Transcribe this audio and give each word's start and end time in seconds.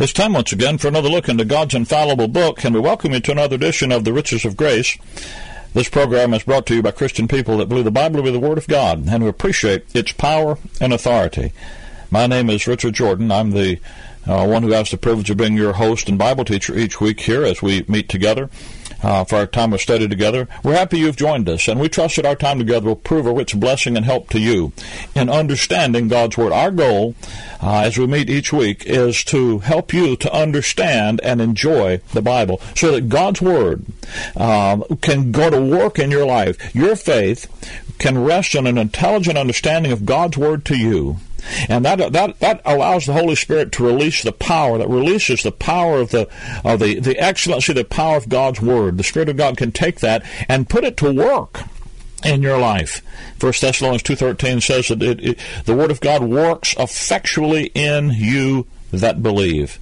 It's 0.00 0.12
time 0.12 0.32
once 0.32 0.50
again 0.50 0.78
for 0.78 0.88
another 0.88 1.08
look 1.08 1.28
into 1.28 1.44
God's 1.44 1.72
infallible 1.72 2.26
book, 2.26 2.64
and 2.64 2.74
we 2.74 2.80
welcome 2.80 3.12
you 3.12 3.20
to 3.20 3.30
another 3.30 3.54
edition 3.54 3.92
of 3.92 4.02
The 4.02 4.12
Riches 4.12 4.44
of 4.44 4.56
Grace. 4.56 4.98
This 5.72 5.88
program 5.88 6.34
is 6.34 6.42
brought 6.42 6.66
to 6.66 6.74
you 6.74 6.82
by 6.82 6.90
Christian 6.90 7.28
people 7.28 7.58
that 7.58 7.68
believe 7.68 7.84
the 7.84 7.92
Bible 7.92 8.16
to 8.16 8.24
be 8.24 8.32
the 8.32 8.40
Word 8.40 8.58
of 8.58 8.66
God 8.66 9.06
and 9.06 9.22
who 9.22 9.28
appreciate 9.28 9.84
its 9.94 10.10
power 10.10 10.58
and 10.80 10.92
authority. 10.92 11.52
My 12.10 12.26
name 12.26 12.50
is 12.50 12.66
Richard 12.66 12.94
Jordan. 12.94 13.30
I'm 13.30 13.52
the 13.52 13.78
uh, 14.26 14.44
one 14.44 14.64
who 14.64 14.72
has 14.72 14.90
the 14.90 14.96
privilege 14.96 15.30
of 15.30 15.36
being 15.36 15.56
your 15.56 15.74
host 15.74 16.08
and 16.08 16.18
Bible 16.18 16.44
teacher 16.44 16.76
each 16.76 17.00
week 17.00 17.20
here 17.20 17.44
as 17.44 17.62
we 17.62 17.84
meet 17.86 18.08
together 18.08 18.50
uh, 19.04 19.22
for 19.24 19.36
our 19.36 19.46
time 19.46 19.72
of 19.72 19.80
study 19.80 20.08
together. 20.08 20.48
We're 20.62 20.76
happy 20.76 20.98
you've 20.98 21.16
joined 21.16 21.48
us, 21.48 21.68
and 21.68 21.78
we 21.78 21.88
trust 21.88 22.16
that 22.16 22.26
our 22.26 22.34
time 22.34 22.58
together 22.58 22.86
will 22.86 22.96
prove 22.96 23.26
a 23.26 23.32
rich 23.32 23.54
blessing 23.54 23.96
and 23.96 24.04
help 24.04 24.30
to 24.30 24.40
you 24.40 24.72
in 25.14 25.28
understanding 25.28 26.08
God's 26.08 26.38
Word. 26.38 26.52
Our 26.52 26.70
goal, 26.70 27.14
uh, 27.62 27.80
as 27.80 27.98
we 27.98 28.06
meet 28.06 28.30
each 28.30 28.52
week, 28.52 28.84
is 28.86 29.22
to 29.24 29.58
help 29.58 29.92
you 29.92 30.16
to 30.16 30.32
understand 30.32 31.20
and 31.22 31.40
enjoy 31.40 32.00
the 32.12 32.22
Bible 32.22 32.60
so 32.74 32.92
that 32.92 33.08
God's 33.08 33.42
Word 33.42 33.84
um, 34.36 34.84
can 35.02 35.30
go 35.30 35.50
to 35.50 35.60
work 35.60 35.98
in 35.98 36.10
your 36.10 36.26
life. 36.26 36.74
Your 36.74 36.96
faith 36.96 37.46
can 37.98 38.24
rest 38.24 38.56
on 38.56 38.66
an 38.66 38.78
intelligent 38.78 39.36
understanding 39.36 39.92
of 39.92 40.06
God's 40.06 40.38
Word 40.38 40.64
to 40.66 40.76
you 40.76 41.18
and 41.68 41.84
that, 41.84 42.12
that, 42.12 42.38
that 42.40 42.60
allows 42.64 43.06
the 43.06 43.12
Holy 43.12 43.34
Spirit 43.34 43.72
to 43.72 43.84
release 43.84 44.22
the 44.22 44.32
power, 44.32 44.78
that 44.78 44.88
releases 44.88 45.42
the 45.42 45.52
power 45.52 46.00
of 46.00 46.10
the, 46.10 46.28
of 46.64 46.80
the, 46.80 46.98
the 47.00 47.18
excellency, 47.18 47.72
the 47.72 47.84
power 47.84 48.16
of 48.16 48.28
God's 48.28 48.60
Word. 48.60 48.98
The 48.98 49.04
Spirit 49.04 49.28
of 49.28 49.36
God 49.36 49.56
can 49.56 49.72
take 49.72 50.00
that 50.00 50.24
and 50.48 50.68
put 50.68 50.84
it 50.84 50.96
to 50.98 51.12
work 51.12 51.62
in 52.24 52.42
your 52.42 52.58
life. 52.58 53.02
First 53.38 53.60
Thessalonians 53.60 54.02
2.13 54.02 54.62
says 54.62 54.88
that 54.88 55.02
it, 55.02 55.24
it, 55.24 55.38
the 55.66 55.76
Word 55.76 55.90
of 55.90 56.00
God 56.00 56.22
works 56.22 56.74
effectually 56.78 57.70
in 57.74 58.10
you 58.10 58.66
that 58.90 59.22
believe. 59.22 59.78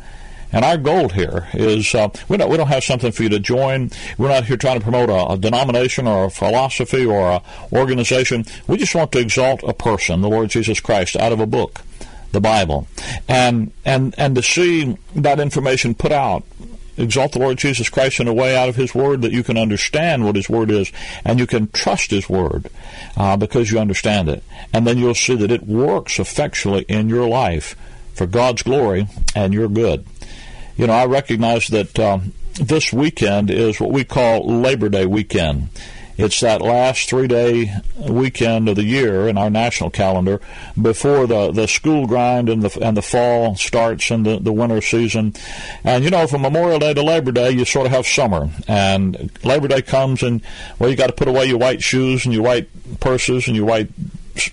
And 0.52 0.64
our 0.64 0.76
goal 0.76 1.08
here 1.08 1.48
is 1.54 1.94
uh, 1.94 2.10
we 2.28 2.36
don't 2.36 2.50
we 2.50 2.56
don't 2.58 2.68
have 2.68 2.84
something 2.84 3.10
for 3.10 3.22
you 3.22 3.30
to 3.30 3.40
join. 3.40 3.90
We're 4.18 4.28
not 4.28 4.44
here 4.44 4.58
trying 4.58 4.78
to 4.78 4.82
promote 4.82 5.08
a, 5.08 5.32
a 5.32 5.38
denomination 5.38 6.06
or 6.06 6.26
a 6.26 6.30
philosophy 6.30 7.06
or 7.06 7.32
an 7.32 7.40
organization. 7.72 8.44
We 8.66 8.76
just 8.76 8.94
want 8.94 9.12
to 9.12 9.18
exalt 9.18 9.62
a 9.62 9.72
person, 9.72 10.20
the 10.20 10.28
Lord 10.28 10.50
Jesus 10.50 10.78
Christ, 10.78 11.16
out 11.16 11.32
of 11.32 11.40
a 11.40 11.46
book, 11.46 11.80
the 12.32 12.40
Bible, 12.40 12.86
and 13.28 13.72
and 13.84 14.14
and 14.18 14.34
to 14.36 14.42
see 14.42 14.98
that 15.16 15.40
information 15.40 15.94
put 15.94 16.12
out 16.12 16.44
exalt 16.98 17.32
the 17.32 17.38
Lord 17.38 17.56
Jesus 17.56 17.88
Christ 17.88 18.20
in 18.20 18.28
a 18.28 18.34
way 18.34 18.54
out 18.54 18.68
of 18.68 18.76
His 18.76 18.94
Word 18.94 19.22
that 19.22 19.32
you 19.32 19.42
can 19.42 19.56
understand 19.56 20.26
what 20.26 20.36
His 20.36 20.50
Word 20.50 20.70
is 20.70 20.92
and 21.24 21.38
you 21.38 21.46
can 21.46 21.68
trust 21.68 22.10
His 22.10 22.28
Word 22.28 22.68
uh, 23.16 23.38
because 23.38 23.70
you 23.70 23.78
understand 23.78 24.28
it. 24.28 24.44
And 24.74 24.86
then 24.86 24.98
you'll 24.98 25.14
see 25.14 25.34
that 25.36 25.50
it 25.50 25.62
works 25.62 26.18
effectually 26.18 26.84
in 26.88 27.08
your 27.08 27.26
life 27.26 27.74
for 28.12 28.26
God's 28.26 28.62
glory 28.62 29.08
and 29.34 29.54
your 29.54 29.68
good 29.68 30.04
you 30.76 30.86
know, 30.86 30.92
I 30.92 31.06
recognize 31.06 31.68
that 31.68 31.98
um, 31.98 32.32
this 32.54 32.92
weekend 32.92 33.50
is 33.50 33.80
what 33.80 33.90
we 33.90 34.04
call 34.04 34.46
Labor 34.46 34.88
Day 34.88 35.06
weekend. 35.06 35.68
It's 36.18 36.40
that 36.40 36.60
last 36.60 37.08
three 37.08 37.26
day 37.26 37.74
weekend 37.98 38.68
of 38.68 38.76
the 38.76 38.84
year 38.84 39.28
in 39.28 39.38
our 39.38 39.48
national 39.48 39.90
calendar 39.90 40.40
before 40.80 41.26
the, 41.26 41.52
the 41.52 41.66
school 41.66 42.06
grind 42.06 42.48
and 42.48 42.62
the 42.62 42.84
and 42.84 42.96
the 42.96 43.02
fall 43.02 43.56
starts 43.56 44.10
and 44.10 44.26
the, 44.26 44.38
the 44.38 44.52
winter 44.52 44.82
season. 44.82 45.34
And 45.84 46.04
you 46.04 46.10
know, 46.10 46.26
from 46.26 46.42
Memorial 46.42 46.78
Day 46.78 46.92
to 46.94 47.02
Labor 47.02 47.32
Day, 47.32 47.50
you 47.50 47.64
sort 47.64 47.86
of 47.86 47.92
have 47.92 48.06
summer. 48.06 48.50
And 48.68 49.30
Labor 49.42 49.68
Day 49.68 49.82
comes 49.82 50.22
and 50.22 50.42
well, 50.78 50.90
you 50.90 50.96
got 50.96 51.06
to 51.06 51.14
put 51.14 51.28
away 51.28 51.46
your 51.46 51.58
white 51.58 51.82
shoes 51.82 52.26
and 52.26 52.34
your 52.34 52.44
white 52.44 52.68
purses 53.00 53.46
and 53.46 53.56
your 53.56 53.66
white 53.66 53.88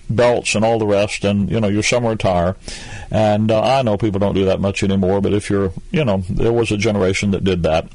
belts 0.08 0.54
and 0.54 0.64
all 0.64 0.78
the 0.78 0.86
rest, 0.86 1.24
and 1.24 1.50
you 1.50 1.60
know 1.60 1.68
your 1.68 1.82
summer 1.82 2.12
attire. 2.12 2.56
And 3.10 3.50
uh, 3.50 3.60
I 3.60 3.82
know 3.82 3.96
people 3.96 4.20
don't 4.20 4.34
do 4.34 4.44
that 4.46 4.60
much 4.60 4.82
anymore, 4.82 5.20
but 5.20 5.32
if 5.32 5.50
you're, 5.50 5.72
you 5.90 6.04
know, 6.04 6.18
there 6.28 6.52
was 6.52 6.70
a 6.70 6.76
generation 6.76 7.32
that 7.32 7.44
did 7.44 7.62
that. 7.64 7.88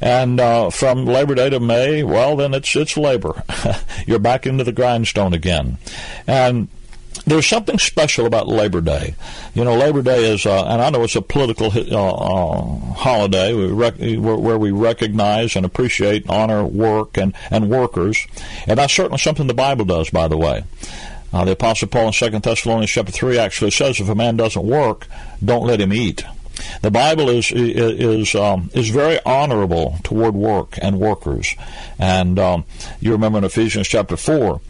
And 0.00 0.40
uh, 0.40 0.70
from 0.70 1.04
Labor 1.04 1.34
Day 1.34 1.50
to 1.50 1.60
May, 1.60 2.02
well, 2.02 2.36
then 2.36 2.54
it's 2.54 2.74
it's 2.74 2.96
labor. 2.96 3.42
you're 4.06 4.18
back 4.18 4.46
into 4.46 4.64
the 4.64 4.72
grindstone 4.72 5.34
again, 5.34 5.76
and 6.26 6.68
there's 7.26 7.46
something 7.46 7.78
special 7.78 8.24
about 8.24 8.48
Labor 8.48 8.80
Day. 8.80 9.14
You 9.54 9.64
know, 9.64 9.76
Labor 9.76 10.00
Day 10.00 10.32
is, 10.32 10.46
uh, 10.46 10.64
and 10.66 10.80
I 10.80 10.88
know 10.90 11.04
it's 11.04 11.16
a 11.16 11.22
political 11.22 11.66
uh, 11.66 12.12
uh, 12.12 12.94
holiday 12.94 13.52
rec- 13.52 13.98
where 13.98 14.58
we 14.58 14.70
recognize 14.70 15.54
and 15.54 15.66
appreciate, 15.66 16.28
honor 16.30 16.64
work 16.64 17.18
and, 17.18 17.34
and 17.50 17.68
workers, 17.68 18.26
and 18.66 18.78
that's 18.78 18.94
certainly 18.94 19.18
something 19.18 19.48
the 19.48 19.54
Bible 19.54 19.84
does, 19.84 20.08
by 20.08 20.28
the 20.28 20.38
way. 20.38 20.64
Uh, 21.32 21.44
the 21.44 21.52
Apostle 21.52 21.88
Paul 21.88 22.08
in 22.08 22.12
2 22.12 22.30
Thessalonians 22.40 22.90
chapter 22.90 23.12
3 23.12 23.38
actually 23.38 23.70
says 23.70 24.00
if 24.00 24.08
a 24.08 24.14
man 24.14 24.36
doesn't 24.36 24.64
work, 24.64 25.06
don't 25.44 25.66
let 25.66 25.80
him 25.80 25.92
eat. 25.92 26.24
The 26.82 26.90
Bible 26.90 27.28
is 27.28 27.50
is 27.52 28.34
um, 28.34 28.70
is 28.74 28.90
very 28.90 29.18
honorable 29.24 29.96
toward 30.02 30.34
work 30.34 30.78
and 30.82 31.00
workers, 31.00 31.54
and 31.98 32.38
um, 32.38 32.64
you 33.00 33.12
remember 33.12 33.38
in 33.38 33.44
Ephesians 33.44 33.88
chapter 33.88 34.16
four 34.16 34.60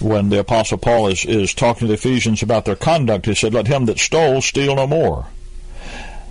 when 0.00 0.28
the 0.28 0.38
Apostle 0.38 0.78
Paul 0.78 1.08
is 1.08 1.24
is 1.24 1.54
talking 1.54 1.80
to 1.80 1.86
the 1.88 1.94
Ephesians 1.94 2.42
about 2.42 2.66
their 2.66 2.76
conduct, 2.76 3.26
he 3.26 3.34
said, 3.34 3.54
"Let 3.54 3.66
him 3.66 3.86
that 3.86 3.98
stole 3.98 4.40
steal 4.42 4.76
no 4.76 4.86
more, 4.86 5.26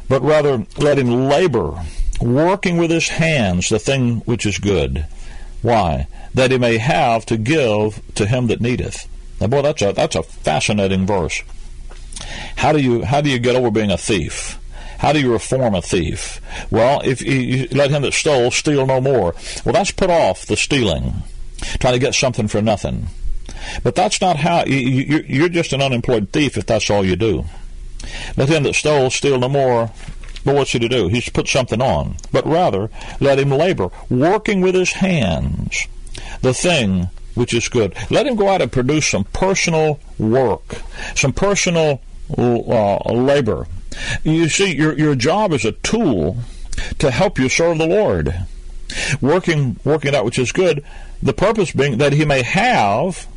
but 0.07 0.21
rather 0.21 0.66
let 0.77 0.97
him 0.97 1.27
labor, 1.27 1.83
working 2.21 2.77
with 2.77 2.91
his 2.91 3.09
hands 3.09 3.69
the 3.69 3.79
thing 3.79 4.19
which 4.19 4.45
is 4.45 4.57
good." 4.57 5.06
Why? 5.61 6.07
That 6.33 6.51
he 6.51 6.57
may 6.57 6.77
have 6.77 7.25
to 7.25 7.38
give 7.38 8.01
to 8.16 8.25
him 8.25 8.47
that 8.47 8.61
needeth. 8.61 9.07
Now, 9.39 9.47
boy, 9.47 9.61
that's 9.61 9.81
a 9.81 9.94
that's 9.94 10.16
a 10.16 10.23
fascinating 10.23 11.05
verse. 11.05 11.44
How 12.57 12.72
do 12.72 12.79
you 12.79 13.03
how 13.03 13.22
do 13.22 13.29
you 13.29 13.39
get 13.39 13.55
over 13.55 13.72
being 13.72 13.91
a 13.91 13.97
thief? 13.97 14.59
How 15.00 15.13
do 15.13 15.19
you 15.19 15.31
reform 15.31 15.75
a 15.75 15.81
thief? 15.81 16.41
Well, 16.69 17.01
if 17.05 17.22
you, 17.22 17.69
let 17.72 17.89
him 17.89 18.01
that 18.01 18.13
stole 18.13 18.51
steal 18.51 18.85
no 18.85 19.00
more. 19.00 19.33
Well, 19.63 19.73
that's 19.73 19.91
put 19.91 20.09
off 20.09 20.45
the 20.45 20.57
stealing, 20.57 21.23
trying 21.79 21.94
to 21.94 22.00
get 22.00 22.13
something 22.13 22.50
for 22.50 22.61
nothing. 22.61 23.07
But 23.81 23.95
that's 23.95 24.19
not 24.19 24.35
how 24.38 24.66
you, 24.66 25.23
you're 25.25 25.47
just 25.47 25.71
an 25.71 25.81
unemployed 25.81 26.31
thief 26.33 26.57
if 26.57 26.66
that's 26.66 26.89
all 26.89 27.06
you 27.06 27.16
do. 27.16 27.45
Let 28.35 28.50
him 28.50 28.63
that 28.63 28.75
stole 28.75 29.09
steal 29.09 29.39
no 29.39 29.47
more. 29.47 29.91
But 30.44 30.56
what's 30.56 30.71
he 30.71 30.79
to 30.79 30.89
do? 30.89 31.07
He's 31.07 31.29
put 31.29 31.47
something 31.47 31.81
on. 31.81 32.16
But 32.31 32.45
rather, 32.45 32.89
let 33.19 33.39
him 33.39 33.51
labor, 33.51 33.89
working 34.09 34.61
with 34.61 34.75
his 34.75 34.94
hands, 34.94 35.88
the 36.41 36.53
thing 36.53 37.09
which 37.39 37.53
is 37.53 37.69
good. 37.69 37.95
Let 38.09 38.27
him 38.27 38.35
go 38.35 38.50
out 38.50 38.61
and 38.61 38.69
produce 38.69 39.07
some 39.07 39.23
personal 39.23 40.00
work, 40.19 40.75
some 41.16 41.31
personal 41.31 42.01
uh, 42.38 43.13
labor. 43.13 43.66
You 44.23 44.50
see, 44.50 44.75
your, 44.75 44.97
your 44.97 45.16
job 45.16 45.53
is 45.53 45.63
a 45.63 45.72
tool 45.72 46.38
to 47.00 47.09
help 47.09 47.39
you 47.39 47.47
serve 47.47 47.77
the 47.77 47.88
Lord. 47.88 48.35
Working, 49.22 49.79
working 49.85 50.13
out 50.13 50.25
which 50.25 50.38
is 50.38 50.51
good, 50.51 50.83
the 51.23 51.33
purpose 51.33 51.72
being 51.72 52.00
that 52.00 52.11
he 52.11 52.25
may 52.25 52.41
have 52.44 53.27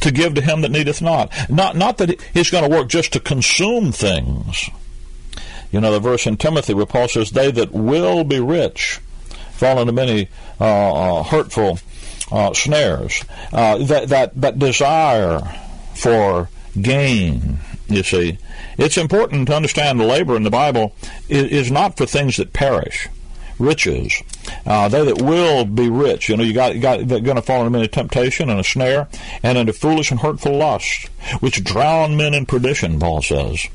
to 0.00 0.10
give 0.10 0.34
to 0.34 0.40
him 0.42 0.60
that 0.60 0.70
needeth 0.70 1.00
not. 1.00 1.32
Not, 1.48 1.76
not 1.76 1.98
that 1.98 2.20
he's 2.34 2.50
going 2.50 2.68
to 2.68 2.76
work 2.76 2.88
just 2.88 3.12
to 3.14 3.20
consume 3.20 3.90
things. 3.90 4.68
You 5.72 5.80
know, 5.80 5.92
the 5.92 6.00
verse 6.00 6.26
in 6.26 6.36
Timothy 6.36 6.74
where 6.74 6.86
Paul 6.86 7.08
says, 7.08 7.30
They 7.30 7.50
that 7.52 7.72
will 7.72 8.24
be 8.24 8.40
rich 8.40 9.00
fall 9.52 9.80
into 9.80 9.92
many 9.92 10.28
uh, 10.60 11.20
uh, 11.20 11.22
hurtful 11.22 11.78
uh, 12.30 12.52
snares, 12.52 13.24
uh, 13.52 13.78
that, 13.78 14.08
that, 14.08 14.40
that 14.40 14.58
desire 14.58 15.40
for 15.94 16.48
gain, 16.80 17.58
you 17.88 18.02
see. 18.02 18.38
It's 18.78 18.98
important 18.98 19.48
to 19.48 19.56
understand 19.56 20.00
the 20.00 20.04
labor 20.04 20.36
in 20.36 20.42
the 20.42 20.50
Bible 20.50 20.94
is, 21.28 21.50
is 21.50 21.70
not 21.70 21.96
for 21.96 22.06
things 22.06 22.36
that 22.36 22.52
perish. 22.52 23.08
Riches, 23.58 24.22
uh, 24.66 24.86
they 24.88 25.02
that 25.02 25.22
will 25.22 25.64
be 25.64 25.88
rich, 25.88 26.28
you 26.28 26.36
know, 26.36 26.42
you 26.42 26.52
got, 26.52 26.74
you 26.74 26.80
got 26.82 27.08
they're 27.08 27.20
going 27.20 27.36
to 27.36 27.42
fall 27.42 27.66
into 27.66 27.88
temptation 27.88 28.50
and 28.50 28.60
a 28.60 28.64
snare, 28.64 29.08
and 29.42 29.56
into 29.56 29.72
foolish 29.72 30.10
and 30.10 30.20
hurtful 30.20 30.58
lust, 30.58 31.08
which 31.40 31.64
drown 31.64 32.18
men 32.18 32.34
in 32.34 32.44
perdition. 32.44 33.00
Paul 33.00 33.22
says. 33.22 33.66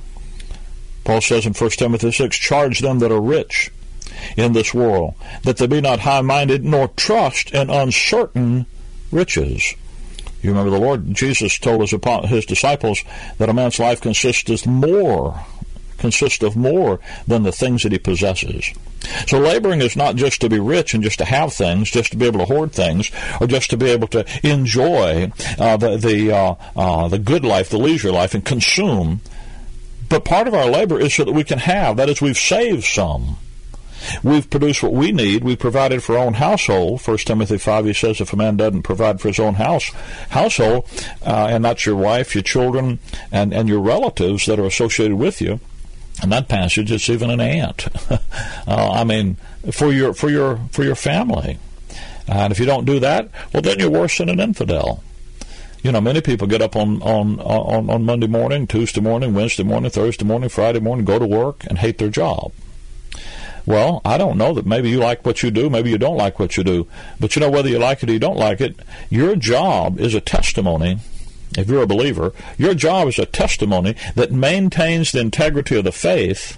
Paul 1.04 1.20
says 1.20 1.48
in 1.48 1.54
1 1.54 1.70
Timothy 1.72 2.12
6, 2.12 2.38
charge 2.38 2.82
them 2.82 3.00
that 3.00 3.12
are 3.12 3.20
rich 3.20 3.72
in 4.38 4.54
this 4.54 4.74
world, 4.74 5.16
that 5.44 5.58
they 5.58 5.68
be 5.68 5.82
not 5.82 6.00
high 6.00 6.22
minded, 6.22 6.64
nor 6.64 6.88
trust 6.90 7.52
in 7.52 7.70
uncertain 7.70 8.66
riches. 9.12 9.76
You 10.42 10.50
remember 10.50 10.72
the 10.72 10.80
Lord 10.80 11.14
Jesus 11.14 11.60
told 11.60 11.82
his, 11.82 11.94
his 12.30 12.46
disciples 12.46 13.04
that 13.38 13.50
a 13.50 13.54
man's 13.54 13.80
life 13.80 14.02
consists 14.02 14.66
more 14.66 15.46
consist 16.02 16.44
of 16.44 16.58
more 16.58 17.00
than 17.28 17.44
the 17.44 17.52
things 17.52 17.84
that 17.84 17.92
he 17.94 18.00
possesses. 18.00 18.74
So 19.28 19.40
laboring 19.40 19.82
is 19.82 19.96
not 19.96 20.16
just 20.16 20.42
to 20.42 20.50
be 20.50 20.60
rich 20.60 20.94
and 20.94 21.04
just 21.04 21.20
to 21.20 21.26
have 21.26 21.54
things, 21.54 21.90
just 21.90 22.12
to 22.12 22.18
be 22.18 22.26
able 22.26 22.40
to 22.40 22.46
hoard 22.46 22.72
things, 22.74 23.10
or 23.40 23.48
just 23.48 23.70
to 23.70 23.78
be 23.78 23.90
able 23.90 24.08
to 24.10 24.26
enjoy 24.44 25.32
uh, 25.58 25.78
the 25.78 25.98
the 25.98 26.32
uh, 26.32 26.56
uh, 26.76 27.08
the 27.08 27.20
good 27.20 27.46
life, 27.46 27.70
the 27.70 27.78
leisure 27.78 28.12
life, 28.12 28.34
and 28.34 28.44
consume. 28.44 29.22
But 30.10 30.26
part 30.26 30.48
of 30.48 30.54
our 30.54 30.66
labor 30.66 31.00
is 31.00 31.14
so 31.14 31.24
that 31.24 31.32
we 31.32 31.46
can 31.46 31.60
have. 31.60 31.98
That 31.98 32.10
is, 32.10 32.22
we've 32.22 32.38
saved 32.38 32.84
some. 32.84 33.38
We've 34.24 34.50
produced 34.50 34.84
what 34.84 34.94
we 34.94 35.12
need. 35.12 35.44
We've 35.44 35.60
provided 35.60 36.04
for 36.04 36.18
our 36.18 36.26
own 36.26 36.36
household. 36.36 37.02
First 37.02 37.28
Timothy 37.28 37.58
five, 37.58 37.86
he 37.86 37.94
says, 37.94 38.22
if 38.22 38.34
a 38.34 38.36
man 38.36 38.58
doesn't 38.58 38.84
provide 38.84 39.22
for 39.22 39.28
his 39.30 39.40
own 39.40 39.56
house 39.56 39.90
household, 40.30 40.90
uh, 41.26 41.48
and 41.50 41.64
that's 41.66 41.86
your 41.86 41.96
wife, 41.96 42.36
your 42.36 42.44
children, 42.44 43.00
and 43.32 43.54
and 43.54 43.68
your 43.70 43.82
relatives 43.82 44.46
that 44.46 44.60
are 44.60 44.66
associated 44.66 45.18
with 45.18 45.42
you, 45.42 45.60
in 46.24 46.30
that 46.30 46.48
passage, 46.48 46.92
it's 46.92 47.10
even 47.10 47.30
an 47.30 47.42
aunt. 47.42 47.88
uh, 48.12 48.20
I 48.68 49.04
mean, 49.04 49.38
for 49.72 49.92
your 49.92 50.14
for 50.14 50.30
your 50.30 50.60
for 50.72 50.84
your 50.84 50.96
family. 50.96 51.58
And 52.28 52.52
if 52.54 52.60
you 52.60 52.66
don't 52.66 52.86
do 52.86 53.00
that, 53.00 53.30
well, 53.54 53.62
then 53.62 53.80
you're 53.80 53.90
worse 53.90 54.18
than 54.18 54.30
an 54.30 54.40
infidel. 54.40 55.04
You 55.84 55.92
know, 55.92 56.00
many 56.00 56.22
people 56.22 56.48
get 56.48 56.62
up 56.62 56.76
on, 56.76 57.02
on, 57.02 57.40
on, 57.40 57.90
on 57.90 58.06
Monday 58.06 58.28
morning, 58.28 58.68
Tuesday 58.68 59.02
morning, 59.02 59.34
Wednesday 59.34 59.64
morning, 59.64 59.90
Thursday 59.90 60.24
morning, 60.24 60.48
Friday 60.48 60.80
morning, 60.80 61.06
go 61.06 61.18
to 61.18 61.26
work 61.26 61.66
and 61.68 61.80
hate 61.80 61.98
their 61.98 62.10
job. 62.10 62.52
Well, 63.72 64.02
I 64.04 64.18
don't 64.18 64.38
know 64.38 64.54
that 64.56 64.66
maybe 64.66 64.90
you 64.90 65.00
like 65.00 65.26
what 65.26 65.44
you 65.44 65.50
do, 65.50 65.70
maybe 65.70 65.92
you 65.92 65.98
don't 65.98 66.18
like 66.18 66.40
what 66.40 66.58
you 66.58 66.64
do. 66.66 66.88
But 67.22 67.38
you 67.38 67.40
know, 67.40 67.50
whether 67.50 67.70
you 67.70 67.80
like 67.80 68.04
it 68.04 68.10
or 68.10 68.12
you 68.12 68.20
don't 68.20 68.36
like 68.36 68.60
it, 68.60 68.78
your 69.10 69.38
job 69.38 69.98
is 69.98 70.14
a 70.14 70.20
testimony 70.20 71.00
if 71.58 71.70
you're 71.70 71.82
a 71.82 71.88
believer, 71.88 72.34
your 72.58 72.74
job 72.74 73.08
is 73.08 73.18
a 73.18 73.26
testimony 73.26 73.96
that 74.16 74.30
maintains 74.30 75.14
the 75.14 75.22
integrity 75.22 75.78
of 75.78 75.86
the 75.86 75.94
faith. 75.94 76.58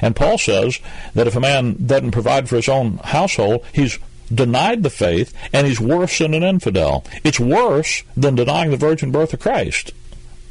And 0.00 0.14
Paul 0.14 0.38
says 0.38 0.78
that 1.12 1.26
if 1.26 1.34
a 1.34 1.40
man 1.40 1.76
doesn't 1.84 2.12
provide 2.12 2.48
for 2.48 2.54
his 2.54 2.68
own 2.68 2.98
household, 2.98 3.64
he's 3.72 3.98
denied 4.32 4.84
the 4.84 4.90
faith 4.90 5.34
and 5.52 5.66
he's 5.66 5.80
worse 5.80 6.18
than 6.18 6.34
an 6.34 6.44
infidel. 6.44 7.04
It's 7.24 7.40
worse 7.40 8.04
than 8.16 8.36
denying 8.36 8.70
the 8.70 8.76
virgin 8.76 9.10
birth 9.10 9.32
of 9.32 9.40
Christ, 9.40 9.90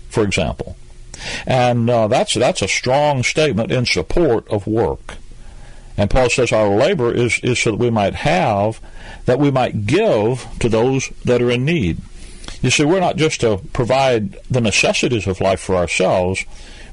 for 0.09 0.23
example. 0.23 0.75
And 1.47 1.89
uh, 1.89 2.09
that's 2.09 2.33
that's 2.33 2.61
a 2.61 2.67
strong 2.67 3.23
statement 3.23 3.71
in 3.71 3.85
support 3.85 4.45
of 4.49 4.67
work. 4.67 5.15
And 6.01 6.09
Paul 6.09 6.31
says 6.31 6.51
our 6.51 6.67
labor 6.67 7.13
is, 7.13 7.39
is 7.43 7.59
so 7.59 7.69
that 7.69 7.77
we 7.77 7.91
might 7.91 8.15
have, 8.15 8.81
that 9.25 9.37
we 9.37 9.51
might 9.51 9.85
give 9.85 10.47
to 10.57 10.67
those 10.67 11.09
that 11.25 11.43
are 11.43 11.51
in 11.51 11.63
need. 11.63 11.99
You 12.63 12.71
see, 12.71 12.85
we're 12.85 12.99
not 12.99 13.17
just 13.17 13.41
to 13.41 13.61
provide 13.71 14.31
the 14.49 14.61
necessities 14.61 15.27
of 15.27 15.41
life 15.41 15.59
for 15.59 15.75
ourselves, 15.75 16.43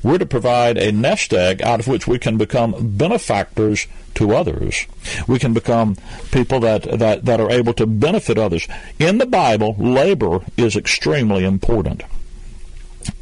we're 0.02 0.19
to 0.19 0.26
provide 0.26 0.76
a 0.76 0.93
nest 0.93 1.32
egg 1.32 1.62
out 1.62 1.81
of 1.81 1.88
which 1.88 2.06
we 2.06 2.19
can 2.19 2.37
become 2.37 2.96
benefactors 2.99 3.87
to 4.16 4.34
others. 4.34 4.87
We 5.26 5.38
can 5.38 5.55
become 5.55 5.96
people 6.31 6.60
that, 6.60 6.82
that, 6.82 7.25
that 7.25 7.40
are 7.40 7.50
able 7.50 7.72
to 7.75 7.87
benefit 7.87 8.37
others. 8.37 8.69
In 8.99 9.16
the 9.16 9.26
Bible, 9.26 9.75
labor 9.78 10.40
is 10.58 10.76
extremely 10.76 11.44
important. 11.44 12.02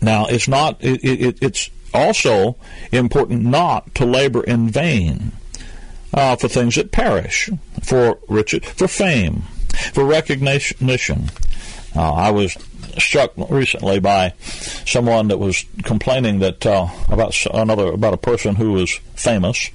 Now, 0.03 0.27
it's 0.27 0.49
not, 0.49 0.83
it, 0.83 1.05
it, 1.05 1.39
it's 1.41 1.71
also 1.95 2.57
important 2.91 3.45
not 3.45 3.95
to 3.95 4.05
labor 4.05 4.43
in 4.43 4.69
vain 4.69 5.31
uh, 6.17 6.35
for 6.35 6.49
things 6.49 6.75
that 6.75 6.91
perish, 6.91 7.51
for 7.83 8.19
riches, 8.29 8.65
for 8.65 8.89
fame, 8.89 9.43
for 9.93 10.05
recognition, 10.05 11.31
uh, 11.95 12.13
I 12.13 12.31
was 12.31 12.57
struck 12.99 13.33
recently 13.51 14.01
by 14.01 14.33
someone 14.87 15.29
that 15.29 15.39
was 15.39 15.65
complaining 15.83 16.39
that 16.41 16.65
uh, 16.65 16.89
about 17.09 17.37
another 17.53 17.89
about 17.89 18.15
a 18.15 18.19
person 18.19 18.55
who 18.55 18.73
was 18.73 18.93
famous 19.15 19.71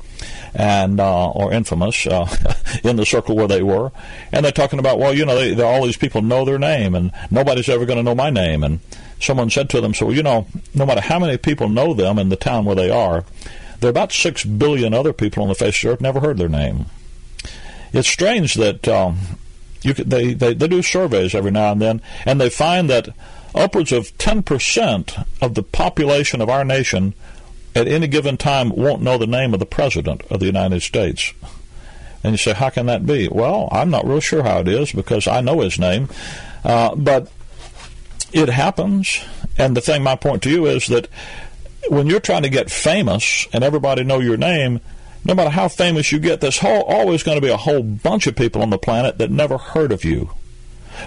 and 0.53 0.99
uh, 0.99 1.29
or 1.31 1.53
infamous 1.53 2.05
uh, 2.07 2.27
in 2.83 2.95
the 2.95 3.05
circle 3.05 3.35
where 3.35 3.47
they 3.47 3.61
were, 3.61 3.91
and 4.31 4.43
they're 4.43 4.51
talking 4.51 4.79
about 4.79 4.99
well, 4.99 5.13
you 5.13 5.25
know, 5.25 5.35
they, 5.35 5.61
all 5.61 5.85
these 5.85 5.97
people 5.97 6.21
know 6.21 6.45
their 6.45 6.59
name, 6.59 6.95
and 6.95 7.11
nobody's 7.29 7.69
ever 7.69 7.85
going 7.85 7.97
to 7.97 8.03
know 8.03 8.15
my 8.15 8.29
name. 8.29 8.63
And 8.63 8.79
someone 9.19 9.49
said 9.49 9.69
to 9.69 9.81
them, 9.81 9.93
so 9.93 10.09
you 10.09 10.23
know, 10.23 10.47
no 10.73 10.85
matter 10.85 11.01
how 11.01 11.19
many 11.19 11.37
people 11.37 11.69
know 11.69 11.93
them 11.93 12.17
in 12.17 12.29
the 12.29 12.35
town 12.35 12.65
where 12.65 12.75
they 12.75 12.89
are, 12.89 13.23
there 13.81 13.89
are 13.89 13.91
about 13.91 14.11
six 14.11 14.45
billion 14.45 14.93
other 14.93 15.11
people 15.11 15.43
on 15.43 15.49
the 15.49 15.55
face 15.55 15.75
of 15.77 15.81
the 15.81 15.93
earth 15.93 16.01
never 16.01 16.19
heard 16.19 16.37
their 16.37 16.47
name. 16.47 16.85
It's 17.91 18.07
strange 18.07 18.53
that 18.53 18.87
um, 18.87 19.19
could, 19.83 20.09
they, 20.09 20.33
they, 20.33 20.53
they 20.53 20.67
do 20.67 20.81
surveys 20.81 21.35
every 21.35 21.51
now 21.51 21.71
and 21.71 21.81
then, 21.81 22.01
and 22.25 22.39
they 22.39 22.49
find 22.49 22.89
that 22.89 23.09
upwards 23.53 23.91
of 23.91 24.15
10% 24.17 25.27
of 25.41 25.55
the 25.55 25.63
population 25.63 26.41
of 26.41 26.49
our 26.49 26.63
nation 26.63 27.13
at 27.75 27.87
any 27.87 28.07
given 28.07 28.37
time 28.37 28.69
won't 28.69 29.01
know 29.01 29.17
the 29.17 29.27
name 29.27 29.53
of 29.53 29.59
the 29.59 29.65
President 29.65 30.23
of 30.29 30.39
the 30.39 30.45
United 30.45 30.81
States. 30.81 31.33
And 32.23 32.33
you 32.33 32.37
say, 32.37 32.53
how 32.53 32.69
can 32.69 32.85
that 32.85 33.05
be? 33.05 33.27
Well, 33.29 33.67
I'm 33.71 33.89
not 33.89 34.05
real 34.05 34.19
sure 34.19 34.43
how 34.43 34.59
it 34.59 34.67
is 34.67 34.91
because 34.91 35.27
I 35.27 35.41
know 35.41 35.61
his 35.61 35.79
name. 35.79 36.07
Uh, 36.63 36.93
but 36.95 37.31
it 38.31 38.49
happens. 38.49 39.23
And 39.57 39.75
the 39.75 39.81
thing, 39.81 40.03
my 40.03 40.15
point 40.15 40.43
to 40.43 40.49
you 40.49 40.67
is 40.67 40.87
that 40.87 41.07
when 41.89 42.07
you're 42.07 42.19
trying 42.19 42.43
to 42.43 42.49
get 42.49 42.71
famous 42.71 43.47
and 43.53 43.63
everybody 43.63 44.03
know 44.03 44.19
your 44.19 44.37
name, 44.37 44.79
no 45.23 45.33
matter 45.35 45.49
how 45.49 45.67
famous 45.67 46.11
you 46.11 46.19
get, 46.19 46.41
there's 46.41 46.59
whole, 46.59 46.83
always 46.83 47.23
going 47.23 47.37
to 47.37 47.45
be 47.45 47.51
a 47.51 47.57
whole 47.57 47.83
bunch 47.83 48.27
of 48.27 48.35
people 48.35 48.61
on 48.61 48.69
the 48.69 48.77
planet 48.77 49.17
that 49.17 49.29
never 49.29 49.57
heard 49.57 49.91
of 49.91 50.03
you, 50.03 50.31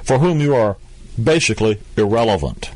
for 0.02 0.18
whom 0.18 0.40
you 0.40 0.54
are 0.54 0.76
basically 1.22 1.80
irrelevant. 1.96 2.70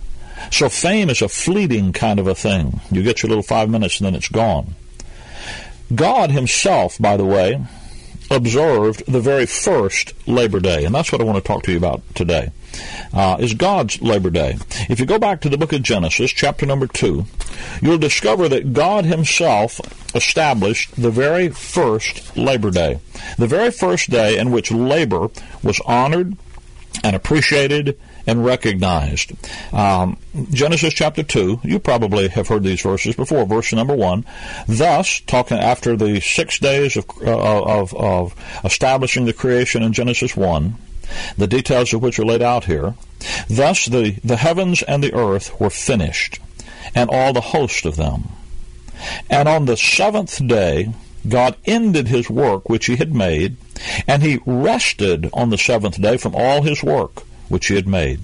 So 0.50 0.69
fame 0.69 1.11
is 1.11 1.23
a 1.23 1.29
fleeting 1.29 1.93
kind 1.93 2.19
of 2.19 2.27
a 2.27 2.35
thing. 2.35 2.81
You 2.91 3.03
get 3.03 3.23
your 3.23 3.29
little 3.29 3.43
five 3.43 3.69
minutes 3.69 3.99
and 3.99 4.06
then 4.06 4.15
it's 4.15 4.29
gone. 4.29 4.75
God 5.95 6.31
Himself, 6.31 6.99
by 6.99 7.17
the 7.17 7.25
way, 7.25 7.65
observed 8.30 9.04
the 9.06 9.20
very 9.20 9.46
first 9.46 10.14
Labor 10.28 10.60
Day, 10.60 10.84
and 10.84 10.94
that's 10.94 11.12
what 11.12 11.20
I 11.20 11.25
want 11.25 11.42
to 11.42 11.46
talk 11.46 11.62
to 11.64 11.72
you 11.72 11.78
about 11.78 12.02
today 12.14 12.50
uh, 13.12 13.36
is 13.40 13.54
God's 13.54 14.00
Labor 14.02 14.30
Day. 14.30 14.58
If 14.88 15.00
you 15.00 15.06
go 15.06 15.19
back 15.19 15.40
to 15.42 15.48
the 15.48 15.58
book 15.58 15.72
of 15.72 15.82
Genesis, 15.82 16.30
chapter 16.30 16.66
number 16.66 16.86
2, 16.86 17.25
you'll 17.80 17.98
discover 17.98 18.48
that 18.48 18.72
God 18.72 19.04
Himself 19.04 19.80
established 20.14 20.94
the 21.00 21.10
very 21.10 21.48
first 21.48 22.36
Labor 22.36 22.70
Day, 22.70 23.00
the 23.38 23.46
very 23.46 23.70
first 23.70 24.10
day 24.10 24.38
in 24.38 24.50
which 24.50 24.70
labor 24.70 25.28
was 25.62 25.80
honored 25.86 26.36
and 27.04 27.14
appreciated 27.14 27.98
and 28.28 28.44
recognized. 28.44 29.32
Um, 29.75 30.19
Genesis 30.50 30.92
chapter 30.92 31.22
2, 31.22 31.60
you 31.64 31.78
probably 31.78 32.28
have 32.28 32.46
heard 32.46 32.62
these 32.62 32.82
verses 32.82 33.16
before. 33.16 33.46
Verse 33.46 33.72
number 33.72 33.96
1. 33.96 34.25
Thus, 34.69 35.20
talking 35.20 35.56
after 35.56 35.96
the 35.96 36.20
six 36.20 36.58
days 36.58 36.98
of, 36.98 37.06
uh, 37.22 37.62
of, 37.62 37.94
of 37.94 38.35
establishing 38.64 39.25
the 39.25 39.32
creation 39.32 39.82
in 39.82 39.94
Genesis 39.94 40.37
1, 40.37 40.75
the 41.38 41.47
details 41.47 41.94
of 41.94 42.02
which 42.02 42.18
are 42.18 42.25
laid 42.26 42.42
out 42.42 42.66
here. 42.66 42.94
Thus 43.49 43.87
the, 43.87 44.11
the 44.23 44.37
heavens 44.37 44.82
and 44.82 45.02
the 45.02 45.14
earth 45.14 45.58
were 45.58 45.70
finished, 45.70 46.38
and 46.94 47.08
all 47.08 47.32
the 47.32 47.40
host 47.40 47.87
of 47.87 47.97
them. 47.97 48.28
And 49.30 49.49
on 49.49 49.64
the 49.64 49.76
seventh 49.78 50.47
day, 50.47 50.92
God 51.26 51.56
ended 51.64 52.08
his 52.08 52.28
work 52.28 52.68
which 52.68 52.87
he 52.87 52.97
had 52.97 53.14
made, 53.14 53.56
and 54.06 54.23
he 54.23 54.40
rested 54.44 55.30
on 55.32 55.49
the 55.49 55.56
seventh 55.56 56.00
day 56.00 56.18
from 56.18 56.35
all 56.35 56.61
his 56.61 56.82
work 56.82 57.23
which 57.49 57.67
he 57.67 57.75
had 57.75 57.88
made. 57.88 58.21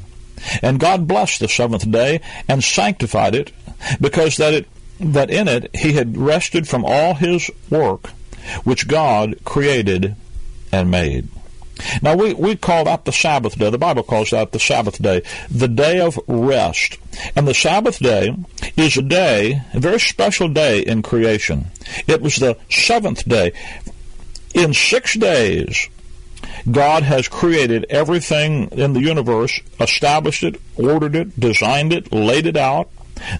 And 0.62 0.80
God 0.80 1.08
blessed 1.08 1.40
the 1.40 1.48
seventh 1.48 1.90
day 1.90 2.20
and 2.48 2.62
sanctified 2.62 3.34
it, 3.34 3.52
because 4.00 4.36
that 4.36 4.54
it 4.54 4.68
that 5.00 5.30
in 5.30 5.48
it 5.48 5.74
he 5.74 5.94
had 5.94 6.16
rested 6.16 6.68
from 6.68 6.84
all 6.84 7.14
his 7.14 7.50
work 7.68 8.10
which 8.64 8.88
God 8.88 9.36
created 9.44 10.14
and 10.72 10.90
made. 10.90 11.28
Now, 12.02 12.14
we, 12.16 12.34
we 12.34 12.54
call 12.54 12.84
that 12.84 13.04
the 13.04 13.12
Sabbath 13.12 13.58
day. 13.58 13.68
The 13.68 13.78
Bible 13.78 14.04
calls 14.04 14.30
that 14.30 14.52
the 14.52 14.60
Sabbath 14.60 15.02
day, 15.02 15.22
the 15.50 15.66
day 15.66 16.00
of 16.00 16.18
rest. 16.28 16.98
And 17.34 17.48
the 17.48 17.54
Sabbath 17.54 17.98
day 17.98 18.36
is 18.76 18.96
a 18.96 19.02
day, 19.02 19.62
a 19.72 19.80
very 19.80 19.98
special 19.98 20.48
day 20.48 20.80
in 20.80 21.02
creation. 21.02 21.66
It 22.06 22.22
was 22.22 22.36
the 22.36 22.56
seventh 22.70 23.28
day. 23.28 23.52
In 24.54 24.72
six 24.72 25.14
days, 25.18 25.88
God 26.70 27.02
has 27.02 27.28
created 27.28 27.86
everything 27.90 28.68
in 28.72 28.92
the 28.94 29.00
universe, 29.00 29.60
established 29.78 30.42
it, 30.42 30.60
ordered 30.76 31.14
it, 31.14 31.38
designed 31.38 31.92
it, 31.92 32.12
laid 32.12 32.46
it 32.46 32.56
out 32.56 32.88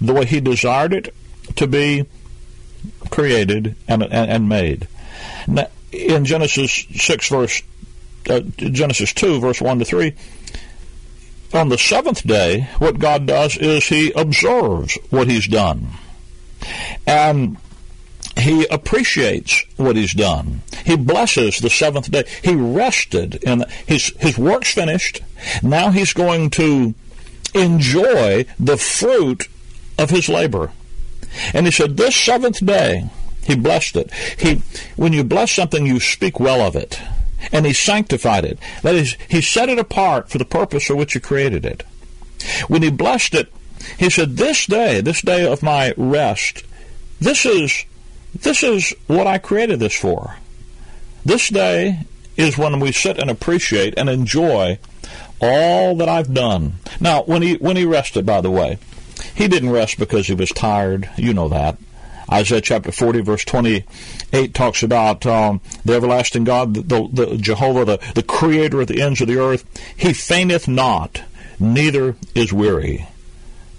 the 0.00 0.12
way 0.12 0.24
He 0.24 0.40
desired 0.40 0.92
it 0.92 1.14
to 1.56 1.66
be 1.66 2.06
created 3.10 3.76
and, 3.88 4.02
and, 4.02 4.30
and 4.30 4.48
made. 4.48 4.88
Now, 5.46 5.68
in 5.92 6.24
Genesis 6.24 6.86
6, 6.94 7.28
verse 7.28 7.62
uh, 8.28 8.40
Genesis 8.56 9.12
2, 9.12 9.40
verse 9.40 9.60
1 9.60 9.78
to 9.78 9.84
3, 9.84 10.14
on 11.52 11.68
the 11.68 11.78
seventh 11.78 12.26
day, 12.26 12.68
what 12.78 12.98
God 12.98 13.26
does 13.26 13.56
is 13.56 13.86
He 13.86 14.12
observes 14.12 14.98
what 15.10 15.28
He's 15.28 15.46
done. 15.46 15.88
And 17.06 17.58
he 18.36 18.66
appreciates 18.66 19.64
what 19.76 19.96
he's 19.96 20.12
done. 20.12 20.62
He 20.84 20.96
blesses 20.96 21.58
the 21.58 21.70
seventh 21.70 22.10
day. 22.10 22.24
He 22.42 22.54
rested 22.54 23.42
and 23.46 23.64
his 23.86 24.12
his 24.18 24.38
work's 24.38 24.74
finished. 24.74 25.20
Now 25.62 25.90
he's 25.90 26.12
going 26.12 26.50
to 26.50 26.94
enjoy 27.54 28.46
the 28.58 28.76
fruit 28.76 29.48
of 29.98 30.10
his 30.10 30.28
labor. 30.28 30.72
And 31.52 31.66
he 31.66 31.72
said, 31.72 31.96
This 31.96 32.14
seventh 32.14 32.64
day, 32.64 33.08
he 33.44 33.54
blessed 33.54 33.96
it. 33.96 34.12
He, 34.38 34.62
when 34.96 35.12
you 35.12 35.24
bless 35.24 35.52
something, 35.52 35.86
you 35.86 36.00
speak 36.00 36.38
well 36.38 36.60
of 36.60 36.76
it. 36.76 37.00
And 37.52 37.66
he 37.66 37.72
sanctified 37.72 38.44
it. 38.44 38.58
That 38.82 38.94
is, 38.94 39.16
he 39.28 39.40
set 39.40 39.68
it 39.68 39.78
apart 39.78 40.30
for 40.30 40.38
the 40.38 40.44
purpose 40.44 40.84
for 40.84 40.96
which 40.96 41.12
he 41.12 41.20
created 41.20 41.64
it. 41.64 41.82
When 42.68 42.82
he 42.82 42.90
blessed 42.90 43.34
it, 43.34 43.52
he 43.98 44.10
said, 44.10 44.36
This 44.36 44.66
day, 44.66 45.00
this 45.00 45.22
day 45.22 45.50
of 45.50 45.62
my 45.62 45.94
rest, 45.96 46.64
this 47.20 47.46
is 47.46 47.84
this 48.34 48.64
is 48.64 48.92
what 49.06 49.26
I 49.28 49.38
created 49.38 49.78
this 49.78 49.94
for. 49.94 50.36
This 51.24 51.48
day 51.48 52.00
is 52.36 52.58
when 52.58 52.80
we 52.80 52.92
sit 52.92 53.18
and 53.18 53.30
appreciate 53.30 53.94
and 53.96 54.08
enjoy 54.08 54.78
all 55.40 55.96
that 55.96 56.08
I've 56.08 56.34
done. 56.34 56.74
Now, 57.00 57.22
when 57.22 57.42
he 57.42 57.54
when 57.54 57.76
he 57.76 57.84
rested, 57.84 58.26
by 58.26 58.40
the 58.40 58.50
way, 58.50 58.78
he 59.34 59.48
didn't 59.48 59.70
rest 59.70 59.98
because 59.98 60.26
he 60.26 60.34
was 60.34 60.50
tired. 60.50 61.08
You 61.16 61.34
know 61.34 61.48
that. 61.48 61.78
Isaiah 62.30 62.60
chapter 62.60 62.90
40, 62.90 63.20
verse 63.20 63.44
28 63.44 64.54
talks 64.54 64.82
about 64.82 65.26
um, 65.26 65.60
the 65.84 65.94
everlasting 65.94 66.44
God, 66.44 66.74
the, 66.74 67.08
the, 67.12 67.36
Jehovah, 67.36 67.84
the, 67.84 68.12
the 68.14 68.22
creator 68.22 68.80
of 68.80 68.86
the 68.88 69.02
ends 69.02 69.20
of 69.20 69.28
the 69.28 69.38
earth. 69.38 69.64
He 69.96 70.14
fainteth 70.14 70.66
not, 70.66 71.22
neither 71.60 72.16
is 72.34 72.50
weary. 72.50 73.06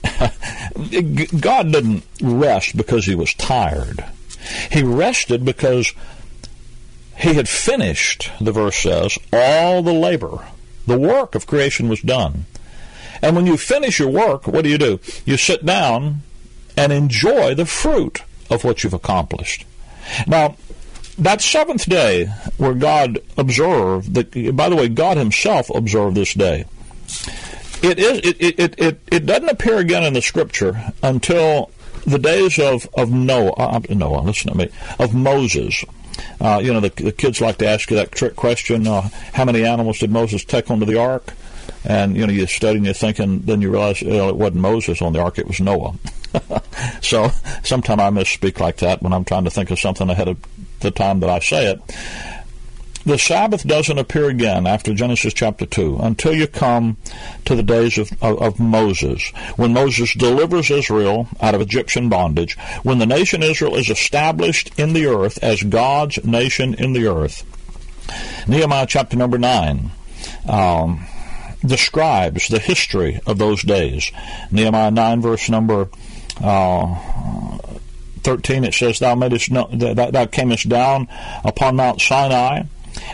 God 1.40 1.72
didn't 1.72 2.04
rest 2.22 2.78
because 2.78 3.06
he 3.06 3.16
was 3.16 3.34
tired. 3.34 4.06
He 4.72 4.84
rested 4.84 5.44
because 5.44 5.92
he 7.18 7.34
had 7.34 7.48
finished, 7.48 8.32
the 8.42 8.52
verse 8.52 8.78
says, 8.78 9.18
all 9.32 9.82
the 9.82 9.94
labor. 9.94 10.46
The 10.88 11.00
work 11.00 11.36
of 11.36 11.48
creation 11.48 11.90
was 11.90 12.02
done. 12.02 12.46
And 13.22 13.36
when 13.36 13.48
you 13.48 13.58
finish 13.58 14.00
your 14.00 14.10
work, 14.10 14.46
what 14.46 14.64
do 14.64 14.70
you 14.70 14.78
do? 14.78 15.00
You 15.26 15.38
sit 15.38 15.66
down 15.66 16.22
and 16.78 16.92
enjoy 16.92 17.56
the 17.56 17.66
fruit 17.66 18.22
of 18.50 18.64
what 18.64 18.84
you've 18.84 18.94
accomplished. 18.94 19.66
Now, 20.28 20.58
that 21.18 21.42
seventh 21.42 21.88
day 21.88 22.26
where 22.58 22.74
God 22.74 23.20
observed, 23.38 24.14
by 24.56 24.70
the 24.70 24.76
way, 24.76 24.90
God 24.90 25.18
Himself 25.18 25.70
observed 25.74 26.16
this 26.16 26.34
day. 26.34 26.66
It 27.82 28.00
is 28.00 28.20
it, 28.20 28.60
it, 28.60 28.80
it, 28.80 29.00
it 29.12 29.26
doesn't 29.26 29.50
appear 29.50 29.78
again 29.78 30.04
in 30.04 30.14
the 30.14 30.22
scripture 30.22 30.94
until 31.04 31.72
the 32.06 32.20
days 32.20 32.60
of 32.60 32.90
of 32.96 33.12
Noah. 33.12 33.54
Uh, 33.54 33.82
Noah, 33.90 34.22
listen 34.22 34.52
to 34.52 34.58
me. 34.58 34.70
Of 35.00 35.14
Moses. 35.14 35.86
Uh, 36.40 36.60
you 36.64 36.74
know, 36.74 36.80
the, 36.80 36.90
the, 36.90 37.12
kids 37.12 37.42
like 37.42 37.58
to 37.58 37.68
ask 37.68 37.90
you 37.90 37.98
that 37.98 38.12
trick 38.12 38.36
question: 38.36 38.88
uh, 38.88 39.10
How 39.34 39.46
many 39.46 39.64
animals 39.64 40.00
did 40.00 40.12
Moses 40.12 40.44
take 40.44 40.70
onto 40.70 40.86
the 40.86 41.00
ark? 41.00 41.34
And 41.84 42.16
you 42.16 42.26
know, 42.26 42.34
you're 42.34 42.48
studying, 42.48 42.86
you're 42.86 42.94
thinking, 42.94 43.42
then 43.42 43.62
you 43.62 43.72
realize 43.72 44.02
you 44.02 44.10
know, 44.10 44.30
it 44.30 44.36
wasn't 44.36 44.62
Moses 44.62 45.02
on 45.02 45.14
the 45.14 45.22
ark; 45.22 45.38
it 45.40 45.48
was 45.48 45.60
Noah. 45.60 45.96
so 47.02 47.30
sometimes 47.64 48.02
I 48.02 48.10
misspeak 48.10 48.60
like 48.60 48.78
that 48.78 49.02
when 49.02 49.14
I'm 49.14 49.26
trying 49.26 49.46
to 49.46 49.50
think 49.50 49.72
of 49.72 49.80
something 49.80 50.10
ahead 50.10 50.28
of 50.28 50.38
the 50.80 50.92
time 50.92 51.20
that 51.22 51.30
I 51.30 51.40
say 51.40 51.72
it. 51.72 51.82
The 53.06 53.20
Sabbath 53.20 53.68
doesn't 53.68 54.00
appear 54.00 54.30
again 54.30 54.66
after 54.66 54.92
Genesis 54.96 55.32
chapter 55.32 55.68
2 55.68 56.00
until 56.02 56.34
you 56.34 56.48
come 56.48 56.98
to 57.46 57.56
the 57.56 57.62
days 57.62 58.00
of, 58.00 58.12
of, 58.20 58.42
of, 58.42 58.60
Moses, 58.60 59.30
when 59.58 59.74
Moses 59.74 60.16
delivers 60.16 60.72
Israel 60.72 61.28
out 61.40 61.54
of 61.54 61.62
Egyptian 61.62 62.10
bondage, 62.10 62.58
when 62.82 62.98
the 62.98 63.06
nation 63.06 63.44
Israel 63.44 63.76
is 63.76 63.92
established 63.92 64.72
in 64.80 64.94
the 64.94 65.06
earth 65.06 65.38
as 65.44 65.62
God's 65.62 66.24
nation 66.26 66.74
in 66.74 66.94
the 66.94 67.06
earth. 67.06 67.44
Nehemiah 68.48 68.88
chapter 68.88 69.16
number 69.16 69.38
9. 69.38 69.92
Um, 70.50 71.06
describes 71.64 72.48
the 72.48 72.60
history 72.60 73.20
of 73.26 73.38
those 73.38 73.62
days. 73.62 74.12
Nehemiah 74.52 74.92
9, 74.92 75.22
verse 75.22 75.50
number 75.50 75.90
uh, 76.44 76.96
13, 78.24 78.64
it 78.64 78.74
says, 78.74 79.00
Thou, 79.00 79.14
madest 79.16 79.52
no, 79.52 79.68
thou, 79.72 80.10
thou 80.10 80.26
camest 80.26 80.68
down 80.68 81.08
upon 81.44 81.76
Mount 81.76 82.02
Sinai 82.02 82.64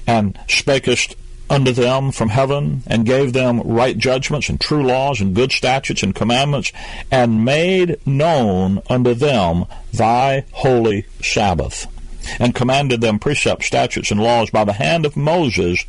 and 0.08 0.36
spakest 0.48 1.16
unto 1.50 1.72
them 1.74 2.12
from 2.14 2.30
heaven, 2.30 2.82
and 2.88 3.06
gave 3.06 3.34
them 3.34 3.60
right 3.62 3.98
judgments 3.98 4.48
and 4.48 4.60
true 4.60 4.86
laws 4.86 5.20
and 5.20 5.36
good 5.36 5.52
statutes 5.52 6.02
and 6.02 6.16
commandments, 6.16 6.72
and 7.12 7.44
made 7.44 8.00
known 8.08 8.82
unto 8.90 9.14
them 9.14 9.66
thy 9.92 10.46
holy 10.52 11.06
Sabbath, 11.22 11.88
and 12.40 12.56
commanded 12.56 13.02
them 13.02 13.20
precepts, 13.20 13.66
statutes, 13.66 14.12
and 14.12 14.22
laws 14.22 14.50
by 14.50 14.64
the 14.64 14.74
hand 14.74 15.06
of 15.06 15.18
Moses 15.18 15.84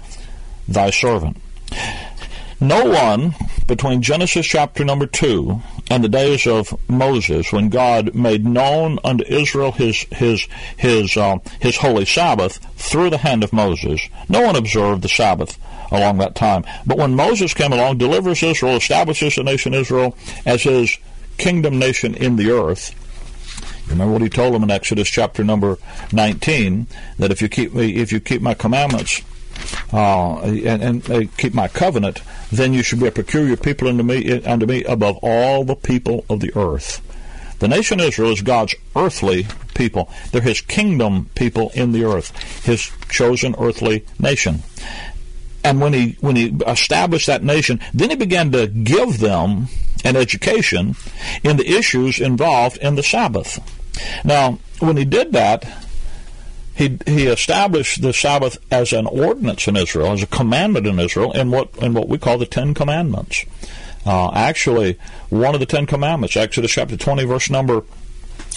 thy 0.66 0.90
servant. 0.90 1.36
No 2.60 2.84
one 2.84 3.34
between 3.66 4.02
Genesis 4.02 4.46
chapter 4.46 4.84
number 4.84 5.06
2 5.06 5.62
and 5.92 6.02
the 6.02 6.08
days 6.08 6.46
of 6.46 6.74
Moses, 6.88 7.52
when 7.52 7.68
God 7.68 8.14
made 8.14 8.46
known 8.46 8.98
unto 9.04 9.24
Israel 9.24 9.72
his 9.72 10.06
his 10.10 10.48
his 10.78 11.18
uh, 11.18 11.36
his 11.60 11.76
holy 11.76 12.06
Sabbath 12.06 12.56
through 12.76 13.10
the 13.10 13.18
hand 13.18 13.44
of 13.44 13.52
Moses, 13.52 14.00
no 14.26 14.40
one 14.40 14.56
observed 14.56 15.02
the 15.02 15.10
Sabbath 15.10 15.58
along 15.92 16.16
that 16.16 16.34
time. 16.34 16.64
But 16.86 16.96
when 16.96 17.14
Moses 17.14 17.52
came 17.52 17.74
along, 17.74 17.98
delivers 17.98 18.42
Israel, 18.42 18.76
establishes 18.76 19.34
the 19.34 19.42
nation 19.42 19.74
Israel 19.74 20.16
as 20.46 20.62
his 20.62 20.96
kingdom 21.36 21.78
nation 21.78 22.14
in 22.14 22.36
the 22.36 22.50
earth. 22.50 22.94
Remember 23.90 24.14
what 24.14 24.22
he 24.22 24.30
told 24.30 24.54
them 24.54 24.62
in 24.62 24.70
Exodus 24.70 25.10
chapter 25.10 25.44
number 25.44 25.76
19 26.10 26.86
that 27.18 27.30
if 27.30 27.42
you 27.42 27.50
keep 27.50 27.74
me, 27.74 27.96
if 27.96 28.12
you 28.12 28.18
keep 28.18 28.40
my 28.40 28.54
commandments 28.54 29.20
uh, 29.92 30.40
and, 30.42 30.82
and 30.82 31.10
uh, 31.10 31.22
keep 31.36 31.54
my 31.54 31.68
covenant, 31.68 32.22
then 32.50 32.72
you 32.72 32.82
should 32.82 33.00
be 33.00 33.06
a 33.06 33.12
peculiar 33.12 33.56
people 33.56 33.88
unto 33.88 34.02
me, 34.02 34.42
unto 34.42 34.66
me 34.66 34.84
above 34.84 35.18
all 35.22 35.64
the 35.64 35.76
people 35.76 36.24
of 36.28 36.40
the 36.40 36.52
earth. 36.56 37.00
The 37.58 37.68
nation 37.68 38.00
Israel 38.00 38.32
is 38.32 38.42
God's 38.42 38.74
earthly 38.96 39.46
people. 39.74 40.10
They're 40.32 40.40
His 40.42 40.60
kingdom 40.60 41.30
people 41.34 41.70
in 41.74 41.92
the 41.92 42.04
earth, 42.04 42.64
His 42.64 42.90
chosen 43.08 43.54
earthly 43.58 44.04
nation. 44.18 44.62
And 45.64 45.80
when 45.80 45.92
he 45.92 46.16
when 46.20 46.34
he 46.34 46.48
established 46.66 47.28
that 47.28 47.44
nation, 47.44 47.78
then 47.94 48.10
he 48.10 48.16
began 48.16 48.50
to 48.52 48.66
give 48.66 49.20
them 49.20 49.68
an 50.04 50.16
education 50.16 50.96
in 51.44 51.56
the 51.56 51.68
issues 51.68 52.20
involved 52.20 52.78
in 52.78 52.96
the 52.96 53.02
Sabbath. 53.02 53.60
Now, 54.24 54.58
when 54.80 54.96
he 54.96 55.04
did 55.04 55.32
that, 55.32 55.64
he 56.74 56.98
he 57.06 57.26
established 57.26 58.02
the 58.02 58.12
Sabbath 58.12 58.58
as 58.70 58.92
an 58.92 59.06
ordinance 59.06 59.68
in 59.68 59.76
Israel, 59.76 60.12
as 60.12 60.22
a 60.22 60.26
commandment 60.26 60.86
in 60.86 60.98
Israel, 60.98 61.32
in 61.32 61.50
what 61.50 61.76
in 61.78 61.94
what 61.94 62.08
we 62.08 62.18
call 62.18 62.38
the 62.38 62.46
Ten 62.46 62.74
Commandments. 62.74 63.44
Uh, 64.04 64.32
actually, 64.32 64.98
one 65.28 65.54
of 65.54 65.60
the 65.60 65.66
Ten 65.66 65.86
Commandments, 65.86 66.36
Exodus 66.36 66.72
chapter 66.72 66.96
twenty, 66.96 67.24
verse 67.24 67.50
number 67.50 67.84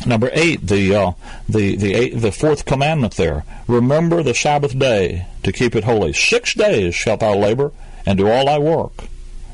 number 0.05 0.29
eight, 0.33 0.65
the 0.65 0.95
uh, 0.95 1.11
the 1.47 1.75
the 1.75 1.93
eight, 1.93 2.19
the 2.19 2.31
fourth 2.31 2.65
commandment 2.65 3.15
there. 3.15 3.43
Remember 3.67 4.23
the 4.23 4.33
Sabbath 4.33 4.77
day 4.77 5.27
to 5.43 5.51
keep 5.51 5.75
it 5.75 5.83
holy. 5.83 6.13
Six 6.13 6.53
days 6.53 6.95
shalt 6.95 7.19
thou 7.19 7.35
labor 7.35 7.71
and 8.05 8.17
do 8.17 8.29
all 8.29 8.45
thy 8.45 8.59
work, 8.59 9.05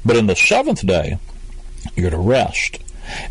but 0.05 0.15
in 0.15 0.27
the 0.27 0.35
seventh 0.35 0.85
day 0.85 1.17
you're 1.95 2.09
to 2.11 2.17
rest 2.17 2.79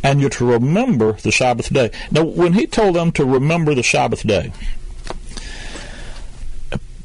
and 0.03 0.21
you're 0.21 0.31
to 0.31 0.45
remember 0.45 1.13
the 1.13 1.33
Sabbath 1.33 1.73
day. 1.73 1.91
Now, 2.11 2.25
when 2.25 2.55
he 2.55 2.67
told 2.67 2.97
them 2.97 3.13
to 3.13 3.25
remember 3.25 3.75
the 3.75 3.83
Sabbath 3.83 4.27
day, 4.27 4.53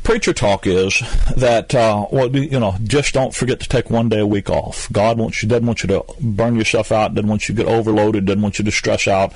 preacher 0.06 0.34
talk 0.34 0.68
is 0.68 1.02
that 1.36 1.74
uh, 1.76 2.06
well, 2.12 2.34
you 2.34 2.60
know, 2.60 2.76
just 2.84 3.14
don't 3.14 3.34
forget 3.34 3.60
to 3.60 3.68
take 3.68 3.90
one 3.90 4.08
day 4.08 4.20
a 4.20 4.28
week 4.28 4.50
off. 4.50 4.90
God 4.94 5.18
wants 5.18 5.44
you 5.44 5.50
doesn't 5.50 5.66
want 5.66 5.84
you 5.84 5.88
to 5.88 6.06
burn 6.22 6.56
yourself 6.56 6.92
out, 6.92 7.16
doesn't 7.16 7.30
want 7.30 7.50
you 7.50 7.56
to 7.56 7.64
get 7.64 7.70
overloaded, 7.70 8.26
doesn't 8.26 8.42
want 8.42 8.60
you 8.60 8.66
to 8.66 8.72
stress 8.72 9.08
out. 9.08 9.34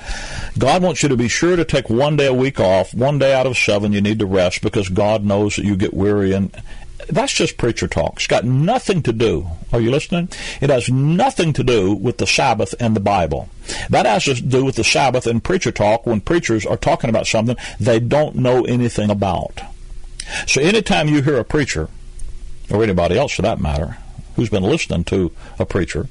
God 0.58 0.82
wants 0.82 1.02
you 1.02 1.08
to 1.08 1.16
be 1.16 1.28
sure 1.28 1.56
to 1.56 1.64
take 1.64 1.90
one 1.90 2.16
day 2.16 2.26
a 2.26 2.32
week 2.32 2.60
off. 2.60 2.94
One 2.94 3.18
day 3.18 3.34
out 3.34 3.46
of 3.46 3.58
seven, 3.58 3.92
you 3.92 4.00
need 4.00 4.20
to 4.20 4.26
rest 4.26 4.62
because 4.62 4.88
God 4.88 5.24
knows 5.24 5.56
that 5.56 5.64
you 5.66 5.76
get 5.76 5.92
weary 5.92 6.32
and. 6.32 6.56
That's 7.08 7.32
just 7.32 7.56
preacher 7.56 7.88
talk. 7.88 8.16
It's 8.16 8.28
got 8.28 8.44
nothing 8.44 9.02
to 9.02 9.12
do. 9.12 9.48
Are 9.72 9.80
you 9.80 9.90
listening? 9.90 10.28
It 10.60 10.70
has 10.70 10.88
nothing 10.88 11.52
to 11.54 11.64
do 11.64 11.92
with 11.92 12.18
the 12.18 12.26
Sabbath 12.26 12.72
and 12.78 12.94
the 12.94 13.00
Bible. 13.00 13.48
That 13.88 14.06
has 14.06 14.26
to 14.26 14.34
do 14.34 14.64
with 14.64 14.76
the 14.76 14.84
Sabbath 14.84 15.26
and 15.26 15.42
preacher 15.42 15.72
talk 15.72 16.06
when 16.06 16.20
preachers 16.20 16.64
are 16.64 16.76
talking 16.76 17.10
about 17.10 17.26
something 17.26 17.56
they 17.80 17.98
don't 17.98 18.36
know 18.36 18.64
anything 18.64 19.10
about. 19.10 19.60
So 20.46 20.60
anytime 20.60 21.08
you 21.08 21.22
hear 21.22 21.38
a 21.38 21.44
preacher, 21.44 21.88
or 22.70 22.82
anybody 22.82 23.18
else 23.18 23.32
for 23.32 23.42
that 23.42 23.60
matter, 23.60 23.96
who's 24.36 24.50
been 24.50 24.62
listening 24.62 25.04
to 25.04 25.32
a 25.58 25.66
preacher, 25.66 26.08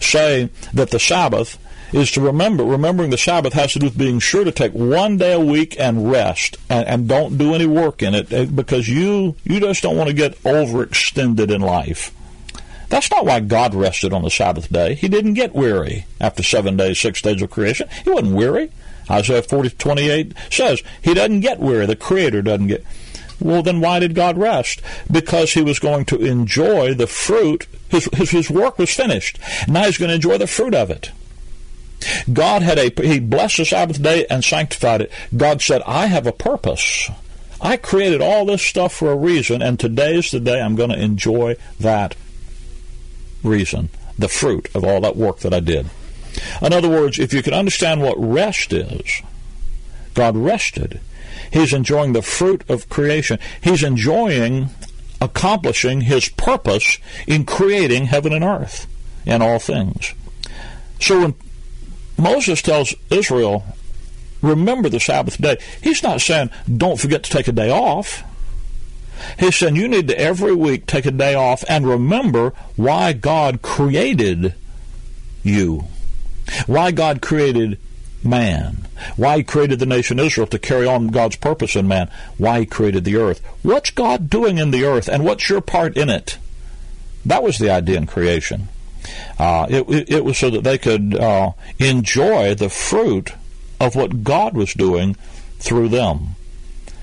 say 0.00 0.50
that 0.72 0.90
the 0.90 0.98
Sabbath 0.98 1.58
is 1.92 2.10
to 2.12 2.20
remember, 2.20 2.64
remembering 2.64 3.10
the 3.10 3.18
Sabbath 3.18 3.52
has 3.52 3.72
to 3.74 3.78
do 3.78 3.86
with 3.86 3.98
being 3.98 4.18
sure 4.18 4.44
to 4.44 4.52
take 4.52 4.72
one 4.72 5.18
day 5.18 5.32
a 5.32 5.40
week 5.40 5.78
and 5.78 6.10
rest 6.10 6.56
and, 6.68 6.86
and 6.88 7.08
don't 7.08 7.36
do 7.36 7.54
any 7.54 7.66
work 7.66 8.02
in 8.02 8.14
it 8.14 8.32
eh, 8.32 8.46
because 8.46 8.88
you, 8.88 9.36
you 9.44 9.60
just 9.60 9.82
don't 9.82 9.96
want 9.96 10.08
to 10.08 10.14
get 10.14 10.36
overextended 10.42 11.50
in 11.50 11.60
life. 11.60 12.14
That's 12.88 13.10
not 13.10 13.24
why 13.24 13.40
God 13.40 13.74
rested 13.74 14.12
on 14.12 14.22
the 14.22 14.30
Sabbath 14.30 14.70
day. 14.70 14.94
He 14.94 15.08
didn't 15.08 15.34
get 15.34 15.54
weary 15.54 16.06
after 16.20 16.42
seven 16.42 16.76
days, 16.76 17.00
six 17.00 17.22
days 17.22 17.40
of 17.40 17.50
creation. 17.50 17.88
He 18.04 18.10
wasn't 18.10 18.34
weary. 18.34 18.70
Isaiah 19.10 19.42
40, 19.42 19.70
28 19.70 20.34
says 20.50 20.82
he 21.00 21.14
doesn't 21.14 21.40
get 21.40 21.58
weary. 21.58 21.86
The 21.86 21.96
Creator 21.96 22.42
doesn't 22.42 22.68
get 22.68 22.84
well, 23.42 23.62
then 23.62 23.80
why 23.80 23.98
did 23.98 24.14
God 24.14 24.38
rest? 24.38 24.80
Because 25.10 25.52
he 25.52 25.62
was 25.62 25.78
going 25.78 26.04
to 26.06 26.24
enjoy 26.24 26.94
the 26.94 27.06
fruit. 27.06 27.66
His, 27.88 28.08
his, 28.14 28.30
his 28.30 28.50
work 28.50 28.78
was 28.78 28.94
finished. 28.94 29.38
Now 29.68 29.84
he's 29.84 29.98
going 29.98 30.10
to 30.10 30.14
enjoy 30.14 30.38
the 30.38 30.46
fruit 30.46 30.74
of 30.74 30.90
it. 30.90 31.10
God 32.32 32.62
had 32.62 32.78
a, 32.78 32.92
He 33.02 33.20
blessed 33.20 33.58
the 33.58 33.64
Sabbath 33.64 34.02
day 34.02 34.26
and 34.28 34.44
sanctified 34.44 35.02
it. 35.02 35.12
God 35.36 35.62
said, 35.62 35.82
I 35.86 36.06
have 36.06 36.26
a 36.26 36.32
purpose. 36.32 37.10
I 37.60 37.76
created 37.76 38.20
all 38.20 38.44
this 38.44 38.62
stuff 38.62 38.92
for 38.92 39.12
a 39.12 39.16
reason, 39.16 39.62
and 39.62 39.78
today's 39.78 40.30
the 40.30 40.40
day 40.40 40.60
I'm 40.60 40.74
going 40.74 40.90
to 40.90 41.00
enjoy 41.00 41.56
that 41.78 42.16
reason, 43.44 43.88
the 44.18 44.28
fruit 44.28 44.68
of 44.74 44.84
all 44.84 45.00
that 45.02 45.16
work 45.16 45.40
that 45.40 45.54
I 45.54 45.60
did. 45.60 45.88
In 46.60 46.72
other 46.72 46.88
words, 46.88 47.18
if 47.18 47.32
you 47.32 47.42
can 47.42 47.54
understand 47.54 48.02
what 48.02 48.18
rest 48.18 48.72
is, 48.72 49.22
God 50.14 50.36
rested. 50.36 51.00
He's 51.52 51.72
enjoying 51.72 52.12
the 52.12 52.22
fruit 52.22 52.68
of 52.68 52.88
creation. 52.88 53.38
He's 53.60 53.82
enjoying 53.82 54.70
accomplishing 55.20 56.02
his 56.02 56.28
purpose 56.28 56.98
in 57.26 57.44
creating 57.44 58.06
heaven 58.06 58.32
and 58.32 58.44
earth 58.44 58.86
and 59.26 59.42
all 59.42 59.58
things. 59.58 60.14
So 61.00 61.20
when 61.20 61.34
Moses 62.18 62.62
tells 62.62 62.94
Israel, 63.10 63.64
remember 64.40 64.88
the 64.88 64.98
Sabbath 64.98 65.40
day, 65.40 65.58
he's 65.80 66.02
not 66.02 66.20
saying 66.20 66.50
don't 66.74 66.98
forget 66.98 67.22
to 67.24 67.30
take 67.30 67.48
a 67.48 67.52
day 67.52 67.70
off. 67.70 68.24
He's 69.38 69.56
saying 69.56 69.76
you 69.76 69.88
need 69.88 70.08
to 70.08 70.18
every 70.18 70.54
week 70.54 70.86
take 70.86 71.06
a 71.06 71.12
day 71.12 71.34
off 71.34 71.64
and 71.68 71.86
remember 71.86 72.52
why 72.76 73.12
God 73.12 73.62
created 73.62 74.54
you, 75.44 75.84
why 76.66 76.90
God 76.90 77.20
created 77.22 77.78
man, 78.24 78.88
why 79.16 79.38
he 79.38 79.44
created 79.44 79.78
the 79.78 79.86
nation 79.86 80.18
Israel 80.18 80.46
to 80.48 80.58
carry 80.58 80.86
on 80.86 81.08
God's 81.08 81.36
purpose 81.36 81.76
in 81.76 81.88
man, 81.88 82.10
why 82.38 82.60
he 82.60 82.66
created 82.66 83.04
the 83.04 83.16
earth. 83.16 83.40
What's 83.62 83.90
God 83.90 84.30
doing 84.30 84.58
in 84.58 84.70
the 84.70 84.84
earth, 84.84 85.08
and 85.08 85.24
what's 85.24 85.48
your 85.48 85.60
part 85.60 85.96
in 85.96 86.08
it? 86.08 86.38
That 87.24 87.42
was 87.42 87.58
the 87.58 87.70
idea 87.70 87.98
in 87.98 88.06
creation. 88.06 88.68
Uh, 89.38 89.66
it, 89.68 89.88
it, 89.88 90.10
it, 90.10 90.24
was 90.24 90.38
so 90.38 90.50
that 90.50 90.64
they 90.64 90.78
could 90.78 91.14
uh, 91.14 91.52
enjoy 91.78 92.54
the 92.54 92.68
fruit 92.68 93.32
of 93.80 93.96
what 93.96 94.22
God 94.22 94.54
was 94.54 94.74
doing 94.74 95.14
through 95.58 95.88
them. 95.88 96.36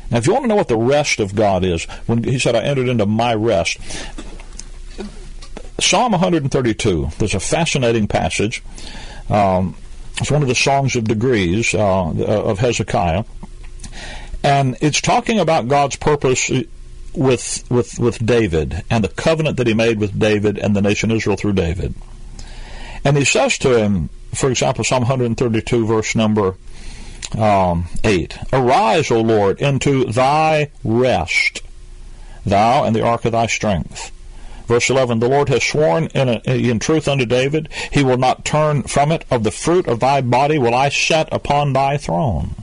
Now, 0.10 0.18
if 0.18 0.28
you 0.28 0.34
want 0.34 0.44
to 0.44 0.48
know 0.48 0.56
what 0.56 0.70
the 0.70 0.78
rest 0.78 1.20
of 1.20 1.36
God 1.36 1.64
is, 1.64 1.84
when 2.08 2.24
he 2.24 2.40
said, 2.40 2.56
I 2.56 2.62
entered 2.62 2.88
into 2.88 3.06
my 3.06 3.34
rest, 3.36 3.78
Psalm 5.80 6.12
132, 6.14 7.10
there's 7.20 7.36
a 7.36 7.40
fascinating 7.40 8.08
passage. 8.08 8.64
Um, 9.30 9.76
it's 10.20 10.32
one 10.32 10.42
of 10.42 10.48
the 10.48 10.56
songs 10.56 10.96
of 10.96 11.06
degrees 11.06 11.74
uh, 11.74 11.80
of 11.80 12.60
Hezekiah, 12.60 13.24
and 14.44 14.78
it's 14.82 15.02
talking 15.02 15.40
about 15.40 15.68
God's 15.68 15.96
purpose 15.96 16.52
with 17.14 17.64
with 17.70 18.00
with 18.00 18.26
David 18.26 18.84
and 18.90 19.04
the 19.04 19.10
covenant 19.10 19.58
that 19.58 19.68
He 19.68 19.74
made 19.74 20.00
with 20.00 20.18
David 20.18 20.58
and 20.58 20.76
the 20.76 20.82
nation 20.82 21.12
Israel 21.12 21.38
through 21.38 21.54
David. 21.54 21.94
And 23.04 23.18
He 23.18 23.26
says 23.26 23.58
to 23.60 23.78
him, 23.78 24.10
for 24.34 24.50
example, 24.50 24.84
Psalm 24.84 25.04
132, 25.04 25.86
verse 25.86 26.16
number 26.16 26.56
um, 27.38 27.88
8, 28.04 28.38
"Arise, 28.52 29.12
O 29.12 29.22
Lord, 29.22 29.62
into 29.62 30.06
Thy 30.06 30.70
rest, 30.84 31.62
Thou 32.46 32.84
and 32.84 32.96
the 32.96 33.04
ark 33.04 33.26
of 33.26 33.32
Thy 33.32 33.48
strength." 33.48 34.12
Verse 34.70 34.88
11, 34.88 35.18
The 35.18 35.28
Lord 35.28 35.50
has 35.50 35.64
sworn 35.64 36.06
in, 36.14 36.30
a, 36.30 36.42
in 36.46 36.78
truth 36.78 37.08
unto 37.08 37.26
David, 37.26 37.70
He 37.92 38.04
will 38.04 38.20
not 38.20 38.46
turn 38.46 38.84
from 38.84 39.12
it. 39.12 39.26
Of 39.32 39.44
the 39.44 39.50
fruit 39.50 39.88
of 39.88 40.00
thy 40.00 40.22
body 40.22 40.60
will 40.60 40.76
I 40.76 40.90
set 40.90 41.28
upon 41.34 41.74
thy 41.74 41.98
throne. 41.98 42.54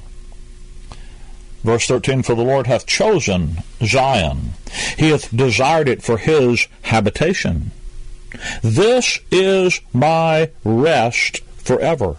Verse 1.65 1.89
13, 1.89 2.23
For 2.23 2.37
the 2.37 2.45
Lord 2.45 2.69
hath 2.69 2.87
chosen 2.87 3.57
Zion. 3.83 4.53
He 4.97 5.09
hath 5.09 5.37
desired 5.37 5.89
it 5.89 6.01
for 6.01 6.17
his 6.17 6.69
habitation. 6.83 7.73
This 8.63 9.19
is 9.33 9.81
my 9.93 10.51
rest 10.63 11.39
forever. 11.57 12.19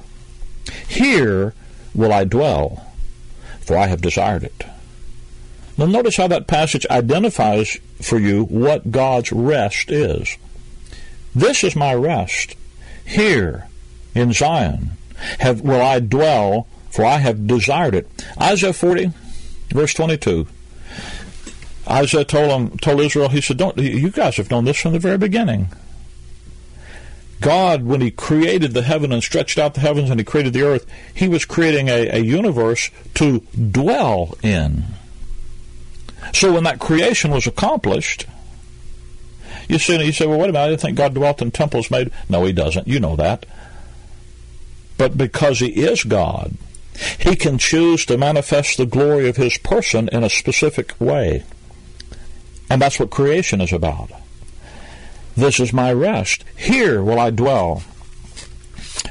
Here 0.86 1.54
will 1.96 2.12
I 2.12 2.26
dwell, 2.26 2.92
for 3.62 3.78
I 3.78 3.88
have 3.88 4.02
desired 4.02 4.44
it. 4.44 4.66
Now 5.78 5.86
notice 5.86 6.18
how 6.18 6.28
that 6.28 6.48
passage 6.48 6.86
identifies 6.92 7.78
for 8.02 8.20
you 8.20 8.46
what 8.46 8.92
God's 8.92 9.32
rest 9.32 9.92
is. 9.92 10.38
This 11.36 11.64
is 11.64 11.76
my 11.76 11.94
rest. 11.94 12.56
Here 13.06 13.68
in 14.14 14.34
Zion 14.34 14.92
have, 15.40 15.62
will 15.62 15.82
I 15.82 16.00
dwell, 16.00 16.68
for 16.90 17.06
I 17.06 17.18
have 17.18 17.48
desired 17.48 17.96
it. 17.96 18.08
Isaiah 18.40 18.74
40, 18.74 19.12
verse 19.70 19.94
22. 19.94 20.48
Isaiah 21.90 22.26
told 22.26 22.52
him, 22.52 22.78
told 22.80 23.00
Israel, 23.00 23.30
he 23.30 23.40
said, 23.40 23.58
"Don't 23.58 23.78
you 23.78 24.10
guys 24.10 24.36
have 24.36 24.52
known 24.52 24.66
this 24.66 24.78
from 24.78 24.92
the 24.92 25.00
very 25.00 25.18
beginning." 25.18 25.70
God, 27.40 27.84
when 27.84 28.02
He 28.02 28.12
created 28.12 28.74
the 28.74 28.82
heaven 28.82 29.12
and 29.12 29.22
stretched 29.22 29.58
out 29.58 29.74
the 29.74 29.80
heavens 29.82 30.10
and 30.10 30.20
He 30.20 30.24
created 30.24 30.54
the 30.54 30.64
earth, 30.64 30.86
He 31.14 31.28
was 31.28 31.46
creating 31.46 31.88
a, 31.88 32.10
a 32.10 32.20
universe 32.20 32.90
to 33.16 33.42
dwell 33.72 34.38
in. 34.42 34.86
So 36.34 36.54
when 36.54 36.64
that 36.64 36.80
creation 36.80 37.32
was 37.32 37.48
accomplished, 37.48 38.26
you 39.68 39.80
see, 39.80 40.02
you 40.04 40.12
say, 40.12 40.26
well, 40.26 40.40
wait 40.40 40.50
a 40.50 40.54
minute, 40.54 40.66
I 40.66 40.70
didn't 40.70 40.82
think 40.82 40.98
God 40.98 41.14
dwelt 41.14 41.42
in 41.42 41.52
temples 41.52 41.92
made. 41.92 42.12
No, 42.30 42.46
He 42.46 42.54
doesn't. 42.54 42.88
You 42.88 43.00
know 43.00 43.16
that. 43.16 43.46
But 44.98 45.18
because 45.18 45.60
He 45.60 45.68
is 45.68 46.04
God, 46.04 46.54
He 47.20 47.36
can 47.36 47.58
choose 47.58 48.06
to 48.06 48.18
manifest 48.18 48.78
the 48.78 48.86
glory 48.86 49.28
of 49.30 49.38
His 49.38 49.58
person 49.58 50.10
in 50.10 50.24
a 50.24 50.30
specific 50.30 51.00
way. 51.00 51.44
And 52.70 52.82
that's 52.82 53.00
what 53.00 53.10
creation 53.10 53.62
is 53.62 53.72
about. 53.72 54.10
This 55.36 55.60
is 55.60 55.72
my 55.72 55.94
rest. 55.94 56.44
Here 56.56 57.04
will 57.04 57.20
I 57.20 57.30
dwell, 57.30 57.84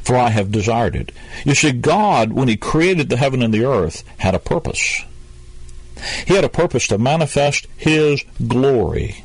for 0.02 0.16
I 0.16 0.30
have 0.30 0.50
desired 0.50 0.96
it. 0.96 1.12
You 1.44 1.54
see, 1.54 1.72
God, 1.72 2.32
when 2.32 2.48
He 2.48 2.56
created 2.56 3.08
the 3.08 3.16
heaven 3.16 3.42
and 3.42 3.54
the 3.54 3.64
earth, 3.64 4.02
had 4.18 4.34
a 4.34 4.40
purpose. 4.40 5.04
He 6.26 6.34
had 6.34 6.44
a 6.44 6.48
purpose 6.48 6.86
to 6.88 6.98
manifest 6.98 7.66
His 7.76 8.24
glory. 8.46 9.24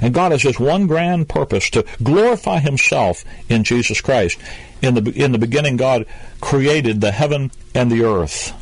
And 0.00 0.14
God 0.14 0.32
has 0.32 0.42
this 0.42 0.60
one 0.60 0.86
grand 0.86 1.28
purpose 1.28 1.70
to 1.70 1.84
glorify 2.02 2.60
Himself 2.60 3.24
in 3.48 3.64
Jesus 3.64 4.00
Christ. 4.00 4.38
In 4.82 4.94
the, 4.94 5.12
in 5.12 5.32
the 5.32 5.38
beginning, 5.38 5.76
God 5.76 6.06
created 6.40 7.00
the 7.00 7.10
heaven 7.10 7.50
and 7.74 7.90
the 7.90 8.04
earth. 8.04 8.54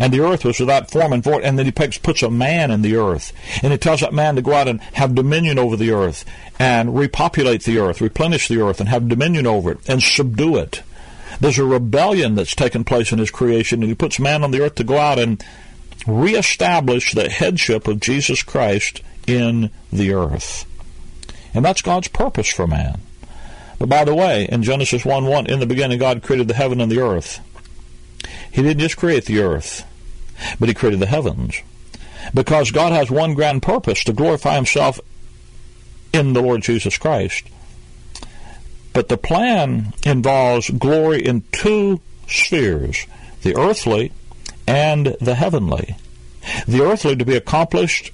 And 0.00 0.12
the 0.12 0.20
earth 0.20 0.44
was 0.44 0.60
without 0.60 0.90
form 0.90 1.12
and 1.12 1.22
void. 1.22 1.42
And 1.42 1.58
then 1.58 1.66
He 1.66 1.72
puts 1.72 2.22
a 2.22 2.30
man 2.30 2.70
in 2.70 2.82
the 2.82 2.96
earth. 2.96 3.32
And 3.62 3.72
He 3.72 3.78
tells 3.78 4.00
that 4.00 4.12
man 4.12 4.36
to 4.36 4.42
go 4.42 4.54
out 4.54 4.68
and 4.68 4.80
have 4.80 5.14
dominion 5.14 5.58
over 5.58 5.76
the 5.76 5.90
earth 5.90 6.24
and 6.58 6.96
repopulate 6.96 7.64
the 7.64 7.78
earth, 7.78 8.00
replenish 8.00 8.48
the 8.48 8.60
earth, 8.60 8.80
and 8.80 8.88
have 8.88 9.08
dominion 9.08 9.46
over 9.46 9.72
it 9.72 9.88
and 9.88 10.02
subdue 10.02 10.56
it. 10.56 10.82
There's 11.40 11.58
a 11.58 11.64
rebellion 11.64 12.34
that's 12.34 12.54
taken 12.54 12.84
place 12.84 13.12
in 13.12 13.18
His 13.18 13.30
creation, 13.30 13.82
and 13.82 13.88
He 13.88 13.94
puts 13.94 14.18
man 14.18 14.42
on 14.42 14.50
the 14.50 14.60
earth 14.60 14.76
to 14.76 14.84
go 14.84 14.98
out 14.98 15.18
and 15.18 15.42
reestablish 16.06 17.12
the 17.12 17.28
headship 17.28 17.86
of 17.88 18.00
Jesus 18.00 18.42
Christ 18.42 19.02
in 19.26 19.70
the 19.92 20.12
earth. 20.12 20.64
And 21.54 21.64
that's 21.64 21.82
God's 21.82 22.08
purpose 22.08 22.48
for 22.48 22.66
man. 22.66 23.00
But 23.78 23.88
by 23.88 24.04
the 24.04 24.14
way, 24.14 24.48
in 24.50 24.62
Genesis 24.62 25.04
1 25.04 25.24
1, 25.26 25.46
in 25.46 25.60
the 25.60 25.66
beginning 25.66 25.98
God 25.98 26.22
created 26.22 26.48
the 26.48 26.54
heaven 26.54 26.80
and 26.80 26.90
the 26.90 27.00
earth. 27.00 27.40
He 28.50 28.62
didn't 28.62 28.80
just 28.80 28.96
create 28.96 29.26
the 29.26 29.40
earth, 29.40 29.84
but 30.58 30.68
He 30.68 30.74
created 30.74 31.00
the 31.00 31.06
heavens. 31.06 31.62
Because 32.34 32.70
God 32.70 32.92
has 32.92 33.10
one 33.10 33.34
grand 33.34 33.62
purpose 33.62 34.04
to 34.04 34.12
glorify 34.12 34.56
Himself 34.56 35.00
in 36.12 36.32
the 36.32 36.42
Lord 36.42 36.62
Jesus 36.62 36.98
Christ. 36.98 37.44
But 38.92 39.08
the 39.08 39.16
plan 39.16 39.92
involves 40.04 40.70
glory 40.70 41.24
in 41.24 41.44
two 41.52 42.00
spheres 42.26 43.06
the 43.42 43.56
earthly 43.56 44.12
and 44.68 45.16
the 45.20 45.34
heavenly. 45.34 45.96
The 46.66 46.82
earthly 46.82 47.16
to 47.16 47.24
be 47.24 47.36
accomplished 47.36 48.12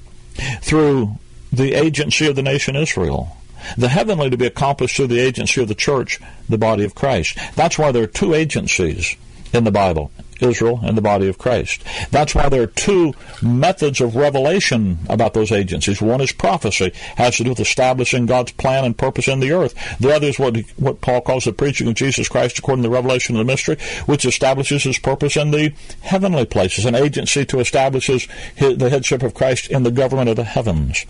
through 0.63 1.19
the 1.53 1.75
agency 1.75 2.29
of 2.29 2.37
the 2.37 2.43
nation 2.43 2.77
Israel. 2.77 3.37
The 3.77 3.89
heavenly 3.89 4.31
to 4.31 4.37
be 4.37 4.47
accomplished 4.47 4.97
through 4.97 5.09
the 5.09 5.21
agency 5.21 5.63
of 5.63 5.69
the 5.69 5.75
church, 5.75 6.21
the 6.49 6.59
body 6.59 6.85
of 6.85 6.95
Christ. 6.95 7.39
That's 7.57 7.79
why 7.79 7.91
there 7.91 8.05
are 8.05 8.09
two 8.09 8.35
agencies 8.35 9.17
in 9.55 9.65
the 9.65 9.71
Bible. 9.71 10.11
Israel 10.41 10.81
and 10.83 10.97
the 10.97 11.03
body 11.03 11.29
of 11.29 11.39
Christ. 11.39 11.83
That's 12.11 12.35
why 12.35 12.49
there 12.49 12.63
are 12.63 12.67
two 12.67 13.15
methods 13.43 14.01
of 14.01 14.17
revelation 14.17 14.99
about 15.09 15.35
those 15.35 15.53
agencies. 15.53 16.03
One 16.03 16.21
is 16.21 16.33
prophecy, 16.33 16.93
has 17.17 17.37
to 17.37 17.45
do 17.45 17.51
with 17.51 17.61
establishing 17.61 18.27
God's 18.27 18.53
plan 18.53 18.85
and 18.85 18.97
purpose 18.97 19.29
in 19.29 19.41
the 19.41 19.53
earth. 19.53 19.75
The 19.99 20.15
other 20.15 20.27
is 20.27 20.39
what 20.39 20.57
what 20.77 21.01
Paul 21.01 21.21
calls 21.21 21.45
the 21.45 21.53
preaching 21.53 21.89
of 21.89 21.95
Jesus 21.95 22.29
Christ 22.29 22.59
according 22.59 22.83
to 22.83 22.89
the 22.89 22.95
revelation 22.95 23.37
of 23.37 23.47
the 23.47 23.53
mystery, 23.53 23.77
which 24.07 24.25
establishes 24.25 24.83
his 24.83 24.99
purpose 24.99 25.37
in 25.37 25.51
the 25.51 25.73
heavenly 26.01 26.47
places, 26.47 26.85
an 26.85 26.95
agency 26.95 27.45
to 27.47 27.61
establish 27.61 28.07
his, 28.07 28.27
his, 28.55 28.79
the 28.79 28.91
headship 28.91 29.23
of 29.23 29.35
Christ 29.35 29.71
in 29.71 29.83
the 29.83 29.91
government 29.91 30.31
of 30.31 30.37
the 30.37 30.45
heavens. 30.45 31.07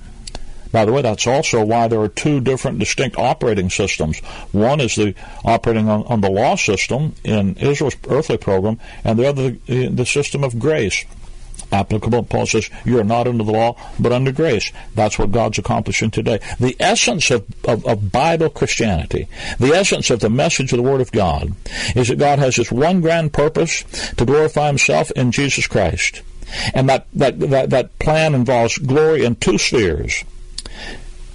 By 0.75 0.85
the 0.85 0.93
way, 0.93 1.03
that's 1.03 1.29
also 1.29 1.65
why 1.65 1.87
there 1.87 2.01
are 2.01 2.09
two 2.09 2.41
different 2.41 2.81
distinct 2.81 3.17
operating 3.17 3.71
systems. 3.71 4.19
One 4.51 4.81
is 4.81 4.97
the 4.97 5.15
operating 5.45 5.89
on, 5.89 6.03
on 6.07 6.21
the 6.21 6.29
law 6.29 6.57
system 6.57 7.15
in 7.23 7.55
Israel's 7.59 7.95
earthly 8.09 8.39
program, 8.39 8.81
and 9.05 9.17
the 9.17 9.29
other 9.29 9.51
the, 9.51 9.87
the 9.87 10.05
system 10.05 10.43
of 10.43 10.59
grace. 10.59 11.05
applicable. 11.71 12.25
Paul 12.25 12.47
says, 12.47 12.71
You 12.85 12.99
are 12.99 13.05
not 13.05 13.29
under 13.29 13.45
the 13.45 13.53
law, 13.53 13.77
but 14.01 14.11
under 14.11 14.33
grace. 14.33 14.73
That's 14.97 15.17
what 15.17 15.31
God's 15.31 15.59
accomplishing 15.59 16.11
today. 16.11 16.41
The 16.59 16.75
essence 16.81 17.31
of, 17.31 17.47
of, 17.69 17.87
of, 17.87 18.11
Bible 18.11 18.51
Christianity, 18.51 19.29
the 19.61 19.75
essence 19.75 20.11
of 20.11 20.19
the 20.19 20.29
message 20.29 20.73
of 20.73 20.79
the 20.79 20.91
Word 20.91 21.01
of 21.01 21.13
God, 21.13 21.55
is 21.95 22.09
that 22.09 22.19
God 22.19 22.41
has 22.41 22.57
this 22.57 22.73
one 22.73 23.01
grand 23.01 23.33
purpose 23.33 23.85
to 24.17 24.25
glorify 24.25 24.67
Himself 24.67 25.13
in 25.13 25.31
Jesus 25.31 25.69
Christ. 25.69 26.23
And 26.75 26.89
that, 26.89 27.07
that, 27.13 27.39
that, 27.39 27.71
that 27.71 27.97
plan 28.01 28.35
involves 28.35 28.77
glory 28.79 29.25
in 29.25 29.37
two 29.37 29.57
spheres 29.57 30.25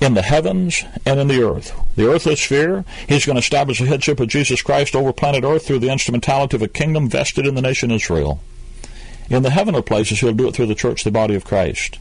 in 0.02 0.14
the 0.14 0.22
heavens 0.22 0.84
and 1.06 1.20
in 1.20 1.28
the 1.28 1.44
earth. 1.44 1.74
The 1.96 2.10
earthly 2.10 2.36
sphere, 2.36 2.86
he's 3.08 3.26
going 3.26 3.36
to 3.36 3.42
establish 3.42 3.80
the 3.80 3.86
headship 3.86 4.20
of 4.20 4.30
Jesus 4.30 4.62
Christ 4.62 4.96
over 4.96 5.12
planet 5.12 5.44
earth 5.44 5.66
through 5.68 5.80
the 5.80 5.92
instrumentality 5.92 6.56
of 6.56 6.62
a 6.62 6.68
kingdom 6.68 7.10
vested 7.10 7.46
in 7.46 7.56
the 7.56 7.62
nation 7.62 7.92
Israel. 7.92 8.42
In 9.30 9.44
the 9.44 9.50
heavenly 9.50 9.82
places, 9.82 10.20
he'll 10.20 10.34
do 10.34 10.48
it 10.48 10.56
through 10.56 10.68
the 10.68 10.76
church, 10.76 11.04
the 11.04 11.12
body 11.12 11.36
of 11.36 11.46
Christ. 11.46 12.00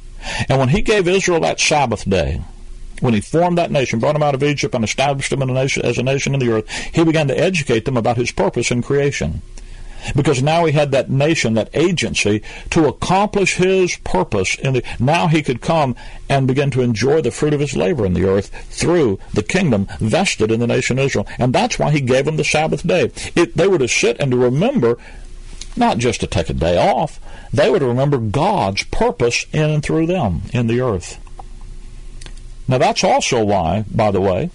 And 0.48 0.58
when 0.58 0.70
he 0.70 0.80
gave 0.80 1.06
Israel 1.06 1.40
that 1.40 1.60
Sabbath 1.60 2.08
day, 2.08 2.40
when 3.00 3.14
he 3.14 3.20
formed 3.20 3.58
that 3.58 3.70
nation, 3.70 4.00
brought 4.00 4.14
them 4.14 4.22
out 4.22 4.34
of 4.34 4.42
Egypt, 4.42 4.74
and 4.74 4.82
established 4.84 5.30
them 5.30 5.42
a 5.42 5.46
nation, 5.46 5.84
as 5.84 5.98
a 5.98 6.02
nation 6.02 6.34
in 6.34 6.40
the 6.40 6.50
earth, 6.50 6.70
he 6.92 7.04
began 7.04 7.28
to 7.28 7.38
educate 7.38 7.84
them 7.84 7.96
about 7.96 8.16
his 8.16 8.32
purpose 8.32 8.70
in 8.70 8.82
creation. 8.82 9.42
Because 10.14 10.42
now 10.42 10.64
he 10.64 10.72
had 10.72 10.90
that 10.92 11.10
nation, 11.10 11.54
that 11.54 11.70
agency, 11.74 12.42
to 12.70 12.86
accomplish 12.86 13.56
his 13.56 13.96
purpose. 13.98 14.56
In 14.58 14.74
the, 14.74 14.84
now 14.98 15.26
he 15.28 15.42
could 15.42 15.60
come 15.60 15.96
and 16.28 16.46
begin 16.46 16.70
to 16.72 16.82
enjoy 16.82 17.20
the 17.20 17.30
fruit 17.30 17.54
of 17.54 17.60
his 17.60 17.76
labor 17.76 18.04
in 18.04 18.14
the 18.14 18.28
earth 18.28 18.48
through 18.70 19.18
the 19.32 19.42
kingdom 19.42 19.86
vested 19.98 20.50
in 20.50 20.60
the 20.60 20.66
nation 20.66 20.98
Israel. 20.98 21.26
And 21.38 21.52
that's 21.52 21.78
why 21.78 21.90
he 21.90 22.00
gave 22.00 22.24
them 22.24 22.36
the 22.36 22.44
Sabbath 22.44 22.86
day. 22.86 23.10
It, 23.34 23.56
they 23.56 23.68
were 23.68 23.78
to 23.78 23.88
sit 23.88 24.18
and 24.20 24.30
to 24.30 24.36
remember 24.36 24.98
not 25.76 25.98
just 25.98 26.20
to 26.20 26.26
take 26.26 26.50
a 26.50 26.54
day 26.54 26.76
off. 26.76 27.20
They 27.52 27.70
were 27.70 27.78
to 27.78 27.86
remember 27.86 28.18
God's 28.18 28.82
purpose 28.84 29.46
in 29.52 29.70
and 29.70 29.82
through 29.82 30.06
them 30.06 30.42
in 30.52 30.66
the 30.66 30.80
earth. 30.80 31.18
Now 32.66 32.78
that's 32.78 33.04
also 33.04 33.44
why, 33.44 33.84
by 33.90 34.10
the 34.10 34.20
way, 34.20 34.50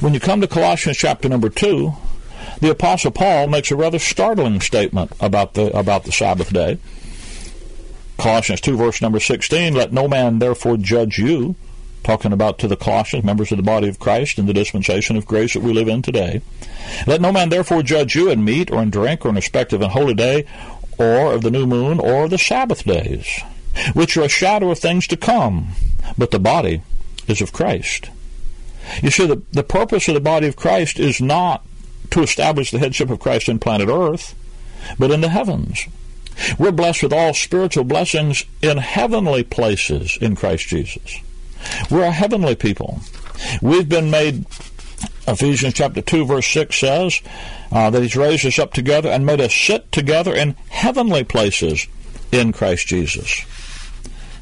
when 0.00 0.14
you 0.14 0.20
come 0.20 0.40
to 0.40 0.48
Colossians 0.48 0.98
chapter 0.98 1.28
number 1.28 1.48
2, 1.48 1.92
the 2.60 2.70
apostle 2.70 3.10
Paul 3.10 3.46
makes 3.46 3.70
a 3.70 3.76
rather 3.76 3.98
startling 3.98 4.60
statement 4.60 5.12
about 5.20 5.54
the 5.54 5.76
about 5.76 6.04
the 6.04 6.12
Sabbath 6.12 6.52
day. 6.52 6.78
Colossians 8.18 8.60
2 8.60 8.76
verse 8.76 9.00
number 9.00 9.20
16, 9.20 9.74
let 9.74 9.92
no 9.92 10.06
man 10.06 10.40
therefore 10.40 10.76
judge 10.76 11.18
you 11.18 11.54
talking 12.02 12.32
about 12.32 12.58
to 12.58 12.68
the 12.68 12.76
Colossians, 12.76 13.24
members 13.24 13.50
of 13.52 13.56
the 13.56 13.62
body 13.62 13.88
of 13.88 13.98
Christ 13.98 14.38
in 14.38 14.46
the 14.46 14.52
dispensation 14.52 15.16
of 15.16 15.26
grace 15.26 15.54
that 15.54 15.62
we 15.62 15.72
live 15.72 15.88
in 15.88 16.02
today. 16.02 16.40
Let 17.06 17.20
no 17.20 17.32
man 17.32 17.50
therefore 17.50 17.82
judge 17.82 18.14
you 18.14 18.30
in 18.30 18.44
meat 18.44 18.70
or 18.70 18.82
in 18.82 18.90
drink 18.90 19.24
or 19.24 19.28
in 19.28 19.34
respect 19.34 19.72
of 19.72 19.82
a 19.82 19.88
holy 19.88 20.14
day 20.14 20.46
or 20.98 21.32
of 21.32 21.42
the 21.42 21.50
new 21.50 21.66
moon 21.66 22.00
or 22.00 22.28
the 22.28 22.38
Sabbath 22.38 22.84
days, 22.84 23.40
which 23.92 24.16
are 24.16 24.22
a 24.22 24.28
shadow 24.28 24.70
of 24.70 24.78
things 24.78 25.06
to 25.08 25.16
come, 25.16 25.68
but 26.16 26.30
the 26.30 26.38
body 26.38 26.82
is 27.28 27.40
of 27.40 27.52
Christ. 27.52 28.10
You 29.02 29.10
see, 29.10 29.26
the, 29.26 29.42
the 29.52 29.62
purpose 29.62 30.08
of 30.08 30.14
the 30.14 30.20
body 30.20 30.46
of 30.46 30.56
Christ 30.56 30.98
is 30.98 31.20
not 31.20 31.64
to 32.10 32.22
establish 32.22 32.70
the 32.70 32.78
headship 32.78 33.10
of 33.10 33.20
Christ 33.20 33.48
in 33.48 33.58
planet 33.58 33.88
Earth, 33.88 34.34
but 34.98 35.10
in 35.10 35.20
the 35.20 35.28
heavens. 35.28 35.86
We're 36.58 36.72
blessed 36.72 37.02
with 37.02 37.12
all 37.12 37.34
spiritual 37.34 37.84
blessings 37.84 38.44
in 38.62 38.78
heavenly 38.78 39.44
places 39.44 40.16
in 40.20 40.36
Christ 40.36 40.68
Jesus. 40.68 41.20
We're 41.90 42.04
a 42.04 42.10
heavenly 42.10 42.54
people. 42.54 43.00
We've 43.60 43.88
been 43.88 44.10
made, 44.10 44.46
Ephesians 45.26 45.74
chapter 45.74 46.00
2, 46.00 46.24
verse 46.24 46.46
6 46.46 46.78
says, 46.78 47.20
uh, 47.70 47.90
that 47.90 48.02
He's 48.02 48.16
raised 48.16 48.46
us 48.46 48.58
up 48.58 48.72
together 48.72 49.10
and 49.10 49.26
made 49.26 49.40
us 49.40 49.54
sit 49.54 49.92
together 49.92 50.34
in 50.34 50.56
heavenly 50.68 51.24
places 51.24 51.86
in 52.32 52.52
Christ 52.52 52.86
Jesus. 52.86 53.44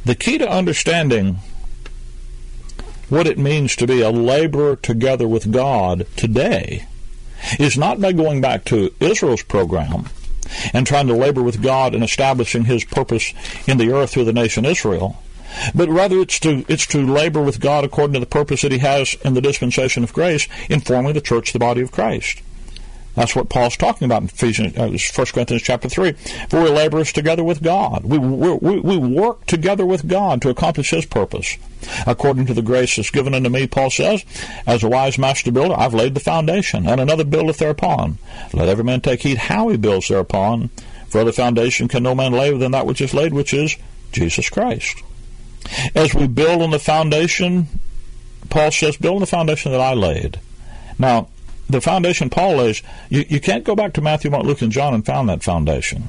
The 0.04 0.14
key 0.14 0.38
to 0.38 0.48
understanding 0.48 1.38
what 3.08 3.26
it 3.26 3.38
means 3.38 3.74
to 3.76 3.86
be 3.86 4.02
a 4.02 4.10
laborer 4.10 4.76
together 4.76 5.26
with 5.26 5.50
God 5.50 6.06
today 6.16 6.86
is 7.58 7.78
not 7.78 8.00
by 8.00 8.12
going 8.12 8.40
back 8.40 8.64
to 8.66 8.92
Israel's 9.00 9.42
program 9.42 10.08
and 10.72 10.86
trying 10.86 11.06
to 11.06 11.14
labor 11.14 11.42
with 11.42 11.62
God 11.62 11.94
and 11.94 12.02
establishing 12.02 12.64
His 12.64 12.84
purpose 12.84 13.32
in 13.66 13.78
the 13.78 13.92
earth 13.92 14.10
through 14.10 14.24
the 14.24 14.32
nation 14.32 14.64
Israel 14.64 15.22
but 15.74 15.88
rather 15.88 16.18
it's 16.20 16.38
to 16.40 16.64
it's 16.68 16.86
to 16.86 17.06
labor 17.06 17.42
with 17.42 17.60
God 17.60 17.84
according 17.84 18.14
to 18.14 18.20
the 18.20 18.26
purpose 18.26 18.62
that 18.62 18.72
He 18.72 18.78
has 18.78 19.16
in 19.24 19.34
the 19.34 19.40
dispensation 19.40 20.04
of 20.04 20.12
grace 20.12 20.46
in 20.68 20.80
forming 20.80 21.14
the 21.14 21.20
church, 21.20 21.52
the 21.52 21.58
body 21.58 21.80
of 21.80 21.92
Christ. 21.92 22.42
That's 23.18 23.34
what 23.34 23.48
Paul's 23.48 23.76
talking 23.76 24.06
about 24.06 24.22
in 24.22 24.28
Ephesians, 24.28 24.78
uh, 24.78 24.86
1 24.86 25.26
Corinthians 25.32 25.62
chapter 25.62 25.88
3. 25.88 26.12
For 26.48 26.62
we 26.62 26.68
labor 26.68 27.02
together 27.02 27.42
with 27.42 27.64
God. 27.64 28.04
We, 28.04 28.16
we, 28.16 28.78
we 28.78 28.96
work 28.96 29.44
together 29.46 29.84
with 29.84 30.06
God 30.06 30.40
to 30.42 30.50
accomplish 30.50 30.90
His 30.90 31.04
purpose. 31.04 31.56
According 32.06 32.46
to 32.46 32.54
the 32.54 32.62
grace 32.62 32.94
that's 32.94 33.10
given 33.10 33.34
unto 33.34 33.48
me, 33.48 33.66
Paul 33.66 33.90
says, 33.90 34.24
as 34.68 34.84
a 34.84 34.88
wise 34.88 35.18
master 35.18 35.50
builder, 35.50 35.74
I've 35.76 35.94
laid 35.94 36.14
the 36.14 36.20
foundation, 36.20 36.86
and 36.86 37.00
another 37.00 37.24
buildeth 37.24 37.58
thereupon. 37.58 38.18
Let 38.52 38.68
every 38.68 38.84
man 38.84 39.00
take 39.00 39.22
heed 39.22 39.38
how 39.38 39.68
he 39.68 39.76
builds 39.76 40.06
thereupon. 40.06 40.68
For 41.08 41.20
other 41.20 41.32
foundation 41.32 41.88
can 41.88 42.04
no 42.04 42.14
man 42.14 42.30
lay 42.30 42.56
than 42.56 42.70
that 42.70 42.86
which 42.86 43.00
is 43.00 43.14
laid, 43.14 43.34
which 43.34 43.52
is 43.52 43.74
Jesus 44.12 44.48
Christ. 44.48 45.02
As 45.92 46.14
we 46.14 46.28
build 46.28 46.62
on 46.62 46.70
the 46.70 46.78
foundation, 46.78 47.66
Paul 48.48 48.70
says, 48.70 48.96
build 48.96 49.16
on 49.16 49.20
the 49.20 49.26
foundation 49.26 49.72
that 49.72 49.80
I 49.80 49.94
laid. 49.94 50.38
Now, 51.00 51.28
the 51.68 51.80
foundation 51.80 52.30
Paul 52.30 52.56
lays, 52.56 52.82
you, 53.08 53.24
you 53.28 53.40
can't 53.40 53.64
go 53.64 53.76
back 53.76 53.92
to 53.94 54.00
Matthew, 54.00 54.30
Mark, 54.30 54.44
Luke, 54.44 54.62
and 54.62 54.72
John 54.72 54.94
and 54.94 55.04
found 55.04 55.28
that 55.28 55.42
foundation. 55.42 56.02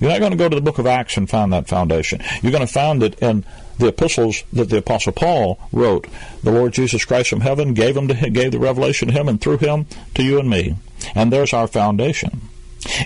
You're 0.00 0.10
not 0.10 0.20
going 0.20 0.32
to 0.32 0.36
go 0.36 0.48
to 0.48 0.54
the 0.54 0.62
book 0.62 0.78
of 0.78 0.86
Acts 0.86 1.16
and 1.16 1.28
find 1.28 1.52
that 1.52 1.68
foundation. 1.68 2.20
You're 2.42 2.52
going 2.52 2.66
to 2.66 2.72
find 2.72 3.02
it 3.02 3.18
in 3.22 3.44
the 3.78 3.88
epistles 3.88 4.44
that 4.52 4.68
the 4.68 4.78
apostle 4.78 5.12
Paul 5.12 5.58
wrote. 5.72 6.06
The 6.42 6.52
Lord 6.52 6.72
Jesus 6.72 7.04
Christ 7.04 7.30
from 7.30 7.40
heaven 7.40 7.72
gave 7.72 7.96
him 7.96 8.08
to 8.08 8.30
gave 8.30 8.52
the 8.52 8.58
revelation 8.58 9.08
to 9.08 9.14
him 9.14 9.28
and 9.28 9.40
through 9.40 9.58
him 9.58 9.86
to 10.14 10.22
you 10.22 10.38
and 10.38 10.50
me. 10.50 10.76
And 11.14 11.32
there's 11.32 11.54
our 11.54 11.66
foundation. 11.66 12.42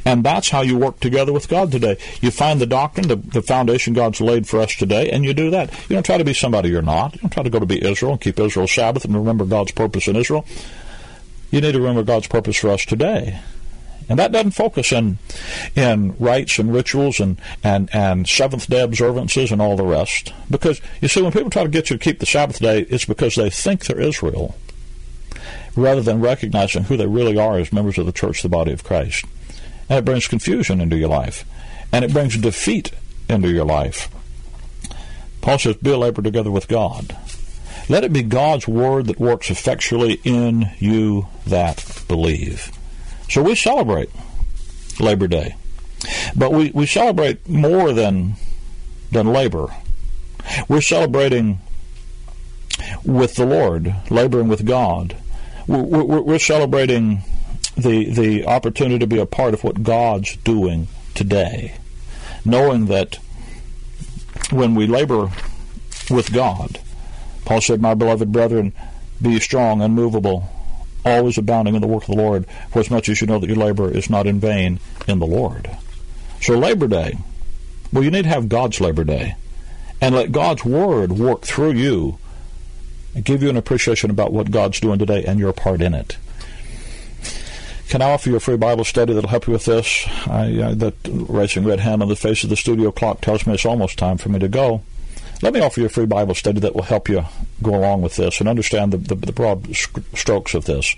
And 0.04 0.22
that's 0.24 0.50
how 0.50 0.62
you 0.62 0.76
work 0.76 1.00
together 1.00 1.32
with 1.32 1.48
God 1.48 1.72
today. 1.72 1.98
You 2.20 2.30
find 2.30 2.60
the 2.60 2.66
doctrine, 2.66 3.08
the, 3.08 3.16
the 3.16 3.42
foundation 3.42 3.92
God's 3.92 4.20
laid 4.20 4.46
for 4.46 4.60
us 4.60 4.74
today, 4.74 5.10
and 5.10 5.24
you 5.24 5.34
do 5.34 5.50
that. 5.50 5.72
You 5.88 5.96
don't 5.96 6.06
try 6.06 6.18
to 6.18 6.24
be 6.24 6.34
somebody 6.34 6.68
you're 6.68 6.82
not. 6.82 7.14
You 7.14 7.22
don't 7.22 7.32
try 7.32 7.42
to 7.42 7.50
go 7.50 7.58
to 7.58 7.66
be 7.66 7.84
Israel 7.84 8.12
and 8.12 8.20
keep 8.20 8.38
Israel's 8.38 8.72
Sabbath 8.72 9.04
and 9.04 9.14
remember 9.14 9.44
God's 9.44 9.72
purpose 9.72 10.06
in 10.06 10.16
Israel. 10.16 10.44
You 11.54 11.60
need 11.60 11.72
to 11.72 11.78
remember 11.78 12.02
God's 12.02 12.26
purpose 12.26 12.56
for 12.56 12.70
us 12.70 12.84
today. 12.84 13.40
And 14.08 14.18
that 14.18 14.32
doesn't 14.32 14.50
focus 14.50 14.92
in 14.92 15.18
in 15.74 16.14
rites 16.18 16.58
and 16.58 16.74
rituals 16.74 17.20
and, 17.20 17.40
and, 17.62 17.88
and 17.94 18.28
seventh 18.28 18.68
day 18.68 18.82
observances 18.82 19.50
and 19.50 19.62
all 19.62 19.76
the 19.76 19.86
rest. 19.86 20.34
Because 20.50 20.82
you 21.00 21.08
see, 21.08 21.22
when 21.22 21.32
people 21.32 21.48
try 21.48 21.62
to 21.62 21.70
get 21.70 21.88
you 21.88 21.96
to 21.96 22.04
keep 22.04 22.18
the 22.18 22.26
Sabbath 22.26 22.58
day, 22.58 22.80
it's 22.90 23.06
because 23.06 23.36
they 23.36 23.48
think 23.48 23.86
they're 23.86 24.00
Israel, 24.00 24.56
rather 25.74 26.02
than 26.02 26.20
recognizing 26.20 26.84
who 26.84 26.98
they 26.98 27.06
really 27.06 27.38
are 27.38 27.56
as 27.56 27.72
members 27.72 27.96
of 27.96 28.04
the 28.04 28.12
church, 28.12 28.42
the 28.42 28.50
body 28.50 28.72
of 28.72 28.84
Christ 28.84 29.24
and 29.88 29.98
it 29.98 30.04
brings 30.04 30.28
confusion 30.28 30.80
into 30.80 30.96
your 30.96 31.08
life, 31.08 31.44
and 31.92 32.04
it 32.04 32.12
brings 32.12 32.36
defeat 32.36 32.92
into 33.28 33.50
your 33.50 33.64
life. 33.64 34.08
Paul 35.40 35.58
says, 35.58 35.76
Be 35.76 35.92
a 35.92 36.12
together 36.12 36.50
with 36.50 36.68
God. 36.68 37.16
Let 37.88 38.04
it 38.04 38.12
be 38.12 38.22
God's 38.22 38.66
word 38.66 39.06
that 39.06 39.20
works 39.20 39.50
effectually 39.50 40.20
in 40.24 40.70
you 40.78 41.26
that 41.46 42.02
believe. 42.08 42.72
So 43.28 43.42
we 43.42 43.54
celebrate 43.54 44.10
Labor 44.98 45.26
Day. 45.28 45.56
But 46.36 46.52
we, 46.52 46.70
we 46.72 46.86
celebrate 46.86 47.48
more 47.48 47.92
than 47.92 48.36
than 49.10 49.32
labor. 49.32 49.68
We're 50.68 50.80
celebrating 50.80 51.60
with 53.04 53.36
the 53.36 53.46
Lord, 53.46 53.94
laboring 54.10 54.48
with 54.48 54.66
God. 54.66 55.16
We're, 55.66 55.82
we're, 55.82 56.20
we're 56.20 56.38
celebrating 56.38 57.22
the 57.76 58.10
the 58.10 58.46
opportunity 58.46 58.98
to 58.98 59.06
be 59.06 59.18
a 59.18 59.26
part 59.26 59.54
of 59.54 59.64
what 59.64 59.82
God's 59.82 60.36
doing 60.38 60.88
today, 61.14 61.76
knowing 62.44 62.86
that 62.86 63.18
when 64.50 64.74
we 64.74 64.86
labor 64.86 65.30
with 66.10 66.32
God, 66.32 66.80
Paul 67.44 67.60
said, 67.60 67.80
"My 67.80 67.94
beloved 67.94 68.32
brethren, 68.32 68.72
be 69.20 69.38
strong, 69.40 69.82
unmovable, 69.82 70.48
always 71.04 71.38
abounding 71.38 71.74
in 71.74 71.80
the 71.80 71.86
work 71.86 72.08
of 72.08 72.14
the 72.14 72.22
Lord, 72.22 72.46
for 72.70 72.80
as 72.80 72.90
much 72.90 73.08
as 73.08 73.20
you 73.20 73.26
know 73.26 73.38
that 73.38 73.48
your 73.48 73.56
labor 73.56 73.90
is 73.90 74.08
not 74.08 74.26
in 74.26 74.40
vain 74.40 74.80
in 75.06 75.18
the 75.18 75.26
Lord." 75.26 75.70
So 76.40 76.58
Labor 76.58 76.88
Day, 76.88 77.18
well, 77.92 78.04
you 78.04 78.10
need 78.10 78.24
to 78.24 78.28
have 78.28 78.48
God's 78.48 78.80
Labor 78.80 79.04
Day, 79.04 79.34
and 80.00 80.14
let 80.14 80.32
God's 80.32 80.64
Word 80.64 81.12
work 81.12 81.42
through 81.42 81.72
you, 81.72 82.18
and 83.14 83.24
give 83.24 83.42
you 83.42 83.48
an 83.48 83.56
appreciation 83.56 84.10
about 84.10 84.32
what 84.32 84.50
God's 84.50 84.80
doing 84.80 84.98
today 84.98 85.24
and 85.24 85.38
your 85.38 85.52
part 85.52 85.80
in 85.80 85.94
it. 85.94 86.16
Can 87.88 88.02
I 88.02 88.10
offer 88.10 88.30
you 88.30 88.36
a 88.36 88.40
free 88.40 88.56
Bible 88.56 88.84
study 88.84 89.12
that'll 89.12 89.30
help 89.30 89.46
you 89.46 89.52
with 89.52 89.66
this? 89.66 90.06
I, 90.26 90.58
uh, 90.60 90.74
that 90.74 90.94
racing 91.06 91.64
red 91.64 91.80
hand 91.80 92.02
on 92.02 92.08
the 92.08 92.16
face 92.16 92.42
of 92.42 92.50
the 92.50 92.56
studio 92.56 92.90
clock 92.90 93.20
tells 93.20 93.46
me 93.46 93.54
it's 93.54 93.66
almost 93.66 93.98
time 93.98 94.16
for 94.16 94.30
me 94.30 94.38
to 94.38 94.48
go. 94.48 94.82
Let 95.42 95.52
me 95.52 95.60
offer 95.60 95.80
you 95.80 95.86
a 95.86 95.90
free 95.90 96.06
Bible 96.06 96.34
study 96.34 96.60
that 96.60 96.74
will 96.74 96.82
help 96.82 97.08
you 97.08 97.24
go 97.62 97.74
along 97.74 98.02
with 98.02 98.16
this 98.16 98.40
and 98.40 98.48
understand 98.48 98.92
the, 98.92 98.98
the, 98.98 99.14
the 99.14 99.32
broad 99.32 99.74
strokes 99.74 100.54
of 100.54 100.64
this. 100.64 100.94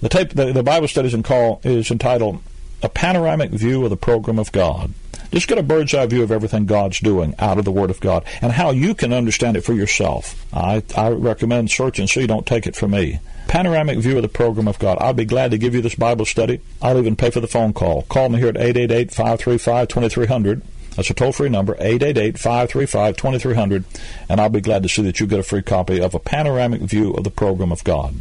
The, 0.00 0.08
tape, 0.08 0.30
the, 0.30 0.52
the 0.52 0.62
Bible 0.62 0.88
study 0.88 1.08
is, 1.08 1.14
in 1.14 1.22
call, 1.22 1.60
is 1.62 1.90
entitled 1.90 2.42
A 2.82 2.88
Panoramic 2.88 3.50
View 3.50 3.84
of 3.84 3.90
the 3.90 3.96
Program 3.96 4.38
of 4.38 4.50
God. 4.50 4.92
Just 5.32 5.46
get 5.46 5.58
a 5.58 5.62
bird's 5.62 5.94
eye 5.94 6.06
view 6.06 6.24
of 6.24 6.32
everything 6.32 6.66
God's 6.66 6.98
doing 6.98 7.34
out 7.38 7.58
of 7.58 7.64
the 7.64 7.70
Word 7.70 7.90
of 7.90 8.00
God 8.00 8.24
and 8.42 8.50
how 8.52 8.70
you 8.70 8.94
can 8.94 9.12
understand 9.12 9.56
it 9.56 9.60
for 9.60 9.72
yourself. 9.72 10.44
I, 10.52 10.82
I 10.96 11.10
recommend 11.10 11.70
search 11.70 12.00
and 12.00 12.10
see. 12.10 12.26
Don't 12.26 12.46
take 12.46 12.66
it 12.66 12.74
from 12.74 12.90
me. 12.92 13.20
Panoramic 13.46 13.98
view 13.98 14.16
of 14.16 14.22
the 14.22 14.28
program 14.28 14.66
of 14.66 14.78
God. 14.78 14.98
I'll 15.00 15.12
be 15.12 15.24
glad 15.24 15.52
to 15.52 15.58
give 15.58 15.74
you 15.74 15.82
this 15.82 15.94
Bible 15.94 16.24
study. 16.24 16.60
I'll 16.82 16.98
even 16.98 17.14
pay 17.14 17.30
for 17.30 17.40
the 17.40 17.46
phone 17.46 17.72
call. 17.72 18.02
Call 18.02 18.28
me 18.28 18.38
here 18.38 18.48
at 18.48 18.56
888 18.56 19.12
535 19.12 19.88
2300. 19.88 20.62
That's 20.96 21.10
a 21.10 21.14
toll 21.14 21.32
free 21.32 21.48
number, 21.48 21.74
888 21.74 22.38
535 22.38 23.16
2300, 23.16 23.84
and 24.28 24.40
I'll 24.40 24.48
be 24.48 24.60
glad 24.60 24.82
to 24.82 24.88
see 24.88 25.02
that 25.02 25.20
you 25.20 25.26
get 25.26 25.38
a 25.38 25.44
free 25.44 25.62
copy 25.62 26.00
of 26.00 26.14
a 26.14 26.18
panoramic 26.18 26.82
view 26.82 27.12
of 27.14 27.24
the 27.24 27.30
program 27.30 27.72
of 27.72 27.84
God. 27.84 28.20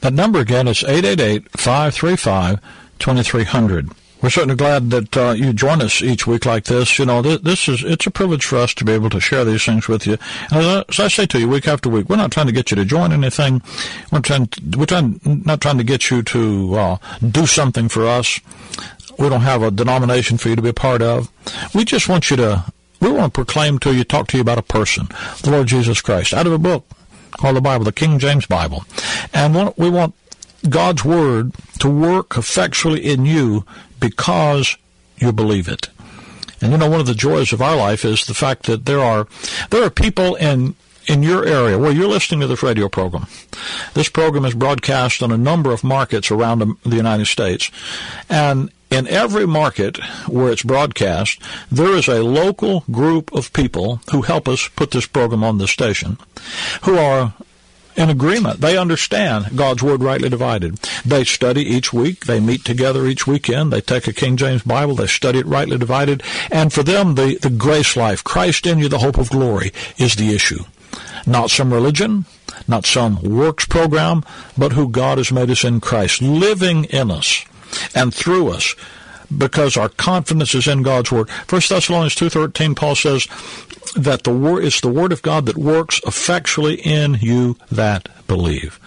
That 0.00 0.12
number 0.12 0.38
again 0.38 0.66
is 0.68 0.82
888 0.82 1.50
535 1.50 2.60
2300. 2.98 3.90
We're 4.22 4.28
certainly 4.28 4.56
glad 4.56 4.90
that 4.90 5.16
uh, 5.16 5.30
you 5.30 5.54
join 5.54 5.80
us 5.80 6.02
each 6.02 6.26
week 6.26 6.44
like 6.44 6.64
this. 6.64 6.98
You 6.98 7.06
know, 7.06 7.22
this, 7.22 7.40
this, 7.40 7.68
is 7.68 7.82
it's 7.82 8.06
a 8.06 8.10
privilege 8.10 8.44
for 8.44 8.56
us 8.56 8.74
to 8.74 8.84
be 8.84 8.92
able 8.92 9.08
to 9.10 9.20
share 9.20 9.46
these 9.46 9.64
things 9.64 9.88
with 9.88 10.06
you. 10.06 10.18
And 10.50 10.84
as 10.88 11.00
I 11.00 11.08
say 11.08 11.24
to 11.26 11.38
you, 11.38 11.48
week 11.48 11.66
after 11.66 11.88
week, 11.88 12.10
we're 12.10 12.16
not 12.16 12.30
trying 12.30 12.46
to 12.46 12.52
get 12.52 12.70
you 12.70 12.74
to 12.76 12.84
join 12.84 13.12
anything. 13.12 13.62
We're 14.12 14.20
trying, 14.20 14.48
to, 14.48 14.78
we're 14.78 14.86
trying 14.86 15.20
not 15.24 15.62
trying 15.62 15.78
to 15.78 15.84
get 15.84 16.10
you 16.10 16.22
to 16.22 16.74
uh, 16.74 16.96
do 17.26 17.46
something 17.46 17.88
for 17.88 18.06
us. 18.06 18.40
We 19.18 19.28
don't 19.28 19.42
have 19.42 19.62
a 19.62 19.70
denomination 19.70 20.38
for 20.38 20.48
you 20.48 20.56
to 20.56 20.62
be 20.62 20.70
a 20.70 20.74
part 20.74 21.02
of. 21.02 21.30
We 21.74 21.84
just 21.84 22.08
want 22.08 22.30
you 22.30 22.36
to, 22.38 22.64
we 23.00 23.10
want 23.10 23.34
to 23.34 23.38
proclaim 23.38 23.78
to 23.80 23.94
you, 23.94 24.04
talk 24.04 24.28
to 24.28 24.36
you 24.36 24.40
about 24.40 24.58
a 24.58 24.62
person, 24.62 25.08
the 25.42 25.50
Lord 25.50 25.66
Jesus 25.66 26.00
Christ, 26.00 26.32
out 26.32 26.46
of 26.46 26.52
a 26.52 26.58
book 26.58 26.86
called 27.32 27.56
the 27.56 27.60
Bible, 27.60 27.84
the 27.84 27.92
King 27.92 28.18
James 28.18 28.46
Bible. 28.46 28.84
And 29.32 29.72
we 29.76 29.90
want 29.90 30.14
God's 30.68 31.04
Word 31.04 31.52
to 31.80 31.88
work 31.88 32.36
effectually 32.36 33.04
in 33.04 33.24
you 33.24 33.64
because 33.98 34.76
you 35.16 35.32
believe 35.32 35.68
it. 35.68 35.88
And 36.60 36.72
you 36.72 36.78
know, 36.78 36.90
one 36.90 37.00
of 37.00 37.06
the 37.06 37.14
joys 37.14 37.52
of 37.52 37.62
our 37.62 37.76
life 37.76 38.04
is 38.04 38.26
the 38.26 38.34
fact 38.34 38.66
that 38.66 38.84
there 38.84 39.00
are, 39.00 39.26
there 39.70 39.82
are 39.82 39.90
people 39.90 40.34
in 40.36 40.74
in 41.06 41.22
your 41.22 41.44
area 41.44 41.78
where 41.78 41.90
you're 41.90 42.06
listening 42.06 42.40
to 42.40 42.46
this 42.46 42.62
radio 42.62 42.88
program. 42.88 43.26
This 43.94 44.08
program 44.08 44.44
is 44.44 44.54
broadcast 44.54 45.22
on 45.22 45.32
a 45.32 45.38
number 45.38 45.72
of 45.72 45.82
markets 45.82 46.30
around 46.30 46.76
the 46.84 46.96
United 46.96 47.26
States. 47.26 47.70
And 48.28 48.70
in 48.90 49.06
every 49.06 49.46
market 49.46 49.98
where 50.26 50.50
it's 50.50 50.62
broadcast, 50.62 51.40
there 51.70 51.92
is 51.92 52.08
a 52.08 52.22
local 52.22 52.84
group 52.90 53.32
of 53.32 53.52
people 53.52 54.00
who 54.10 54.22
help 54.22 54.48
us 54.48 54.68
put 54.68 54.90
this 54.90 55.06
program 55.06 55.44
on 55.44 55.58
the 55.58 55.68
station 55.68 56.18
who 56.82 56.96
are 56.96 57.32
in 57.96 58.10
agreement. 58.10 58.60
They 58.60 58.78
understand 58.78 59.56
God's 59.56 59.82
Word 59.82 60.02
rightly 60.02 60.28
divided. 60.28 60.76
They 61.04 61.24
study 61.24 61.62
each 61.62 61.92
week. 61.92 62.26
They 62.26 62.40
meet 62.40 62.64
together 62.64 63.06
each 63.06 63.26
weekend. 63.26 63.72
They 63.72 63.80
take 63.80 64.06
a 64.06 64.12
King 64.12 64.36
James 64.36 64.62
Bible. 64.62 64.94
They 64.94 65.06
study 65.06 65.40
it 65.40 65.46
rightly 65.46 65.78
divided. 65.78 66.22
And 66.50 66.72
for 66.72 66.82
them, 66.82 67.14
the, 67.14 67.36
the 67.36 67.50
grace 67.50 67.96
life, 67.96 68.24
Christ 68.24 68.66
in 68.66 68.78
you, 68.78 68.88
the 68.88 68.98
hope 68.98 69.18
of 69.18 69.30
glory, 69.30 69.72
is 69.98 70.16
the 70.16 70.34
issue. 70.34 70.64
Not 71.26 71.50
some 71.50 71.72
religion, 71.72 72.24
not 72.66 72.86
some 72.86 73.20
works 73.22 73.66
program, 73.66 74.24
but 74.56 74.72
who 74.72 74.88
God 74.88 75.18
has 75.18 75.30
made 75.30 75.50
us 75.50 75.64
in 75.64 75.80
Christ, 75.80 76.22
living 76.22 76.84
in 76.84 77.10
us 77.10 77.44
and 77.94 78.14
through 78.14 78.48
us 78.48 78.74
because 79.36 79.76
our 79.76 79.88
confidence 79.88 80.54
is 80.54 80.66
in 80.66 80.82
God's 80.82 81.12
word. 81.12 81.30
First 81.46 81.68
Thessalonians 81.68 82.14
2:13 82.14 82.74
Paul 82.74 82.94
says 82.94 83.26
that 83.96 84.24
the 84.24 84.32
word 84.32 84.64
is 84.64 84.80
the 84.80 84.88
word 84.88 85.12
of 85.12 85.22
God 85.22 85.46
that 85.46 85.56
works 85.56 86.00
effectually 86.06 86.74
in 86.74 87.18
you 87.20 87.56
that 87.70 88.08
believe. 88.26 88.78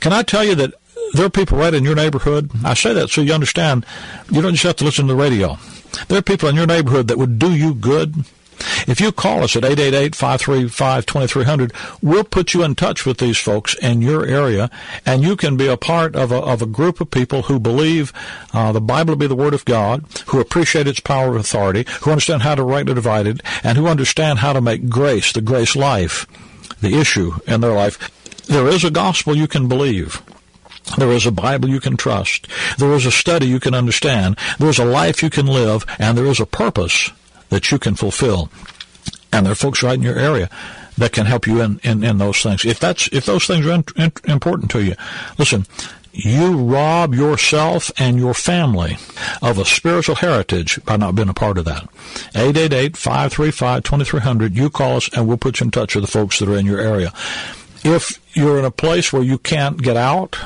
Can 0.00 0.12
I 0.12 0.22
tell 0.22 0.44
you 0.44 0.54
that 0.56 0.74
there 1.14 1.26
are 1.26 1.30
people 1.30 1.58
right 1.58 1.74
in 1.74 1.84
your 1.84 1.94
neighborhood? 1.94 2.50
I 2.64 2.74
say 2.74 2.92
that 2.94 3.10
so 3.10 3.20
you 3.20 3.32
understand 3.32 3.86
you 4.30 4.42
don't 4.42 4.52
just 4.52 4.64
have 4.64 4.76
to 4.76 4.84
listen 4.84 5.06
to 5.06 5.14
the 5.14 5.20
radio. 5.20 5.58
There 6.08 6.18
are 6.18 6.22
people 6.22 6.48
in 6.48 6.56
your 6.56 6.66
neighborhood 6.66 7.08
that 7.08 7.18
would 7.18 7.38
do 7.38 7.52
you 7.52 7.74
good 7.74 8.24
if 8.88 9.00
you 9.02 9.12
call 9.12 9.44
us 9.44 9.54
at 9.54 9.64
888-535-2300, 9.64 12.02
we'll 12.02 12.24
put 12.24 12.54
you 12.54 12.64
in 12.64 12.74
touch 12.74 13.04
with 13.04 13.18
these 13.18 13.36
folks 13.36 13.74
in 13.74 14.00
your 14.00 14.24
area, 14.24 14.70
and 15.04 15.22
you 15.22 15.36
can 15.36 15.58
be 15.58 15.66
a 15.66 15.76
part 15.76 16.16
of 16.16 16.32
a, 16.32 16.36
of 16.36 16.62
a 16.62 16.66
group 16.66 17.02
of 17.02 17.10
people 17.10 17.42
who 17.42 17.60
believe 17.60 18.14
uh, 18.54 18.72
the 18.72 18.80
Bible 18.80 19.12
to 19.12 19.18
be 19.18 19.26
the 19.26 19.34
Word 19.34 19.52
of 19.52 19.66
God, 19.66 20.06
who 20.28 20.40
appreciate 20.40 20.88
its 20.88 21.00
power 21.00 21.32
and 21.32 21.40
authority, 21.40 21.84
who 22.00 22.10
understand 22.10 22.40
how 22.40 22.54
to 22.54 22.64
rightly 22.64 22.94
divide 22.94 23.26
it, 23.26 23.42
and 23.62 23.76
who 23.76 23.86
understand 23.86 24.38
how 24.38 24.54
to 24.54 24.62
make 24.62 24.88
grace, 24.88 25.32
the 25.32 25.42
grace 25.42 25.76
life, 25.76 26.26
the 26.80 26.98
issue 26.98 27.34
in 27.46 27.60
their 27.60 27.74
life. 27.74 28.10
There 28.46 28.68
is 28.68 28.84
a 28.84 28.90
gospel 28.90 29.36
you 29.36 29.48
can 29.48 29.68
believe. 29.68 30.22
There 30.96 31.12
is 31.12 31.26
a 31.26 31.30
Bible 31.30 31.68
you 31.68 31.80
can 31.80 31.98
trust. 31.98 32.48
There 32.78 32.94
is 32.94 33.04
a 33.04 33.12
study 33.12 33.46
you 33.46 33.60
can 33.60 33.74
understand. 33.74 34.38
There 34.58 34.70
is 34.70 34.78
a 34.78 34.86
life 34.86 35.22
you 35.22 35.28
can 35.28 35.46
live, 35.46 35.84
and 35.98 36.16
there 36.16 36.24
is 36.24 36.40
a 36.40 36.46
purpose 36.46 37.10
that 37.50 37.70
you 37.70 37.78
can 37.78 37.94
fulfill. 37.94 38.48
And 39.32 39.46
there 39.46 39.52
are 39.52 39.56
folks 39.56 39.82
right 39.82 39.94
in 39.94 40.02
your 40.02 40.18
area 40.18 40.50
that 40.96 41.12
can 41.12 41.26
help 41.26 41.46
you 41.46 41.60
in, 41.62 41.78
in, 41.82 42.02
in 42.04 42.18
those 42.18 42.42
things. 42.42 42.64
If 42.64 42.80
that's 42.80 43.08
if 43.12 43.26
those 43.26 43.46
things 43.46 43.66
are 43.66 43.72
in, 43.72 43.84
in, 43.96 44.12
important 44.24 44.70
to 44.72 44.82
you, 44.84 44.94
listen. 45.38 45.66
You 46.10 46.56
rob 46.56 47.14
yourself 47.14 47.92
and 47.96 48.18
your 48.18 48.34
family 48.34 48.96
of 49.40 49.58
a 49.58 49.64
spiritual 49.64 50.16
heritage 50.16 50.84
by 50.84 50.96
not 50.96 51.14
being 51.14 51.28
a 51.28 51.34
part 51.34 51.58
of 51.58 51.64
that. 51.66 51.88
888-535-2300. 52.32 54.56
You 54.56 54.68
call 54.68 54.96
us 54.96 55.08
and 55.12 55.28
we'll 55.28 55.36
put 55.36 55.60
you 55.60 55.66
in 55.66 55.70
touch 55.70 55.94
with 55.94 56.02
the 56.02 56.10
folks 56.10 56.40
that 56.40 56.48
are 56.48 56.56
in 56.56 56.66
your 56.66 56.80
area. 56.80 57.12
If 57.84 58.18
you're 58.32 58.58
in 58.58 58.64
a 58.64 58.72
place 58.72 59.12
where 59.12 59.22
you 59.22 59.38
can't 59.38 59.80
get 59.80 59.96
out 59.96 60.36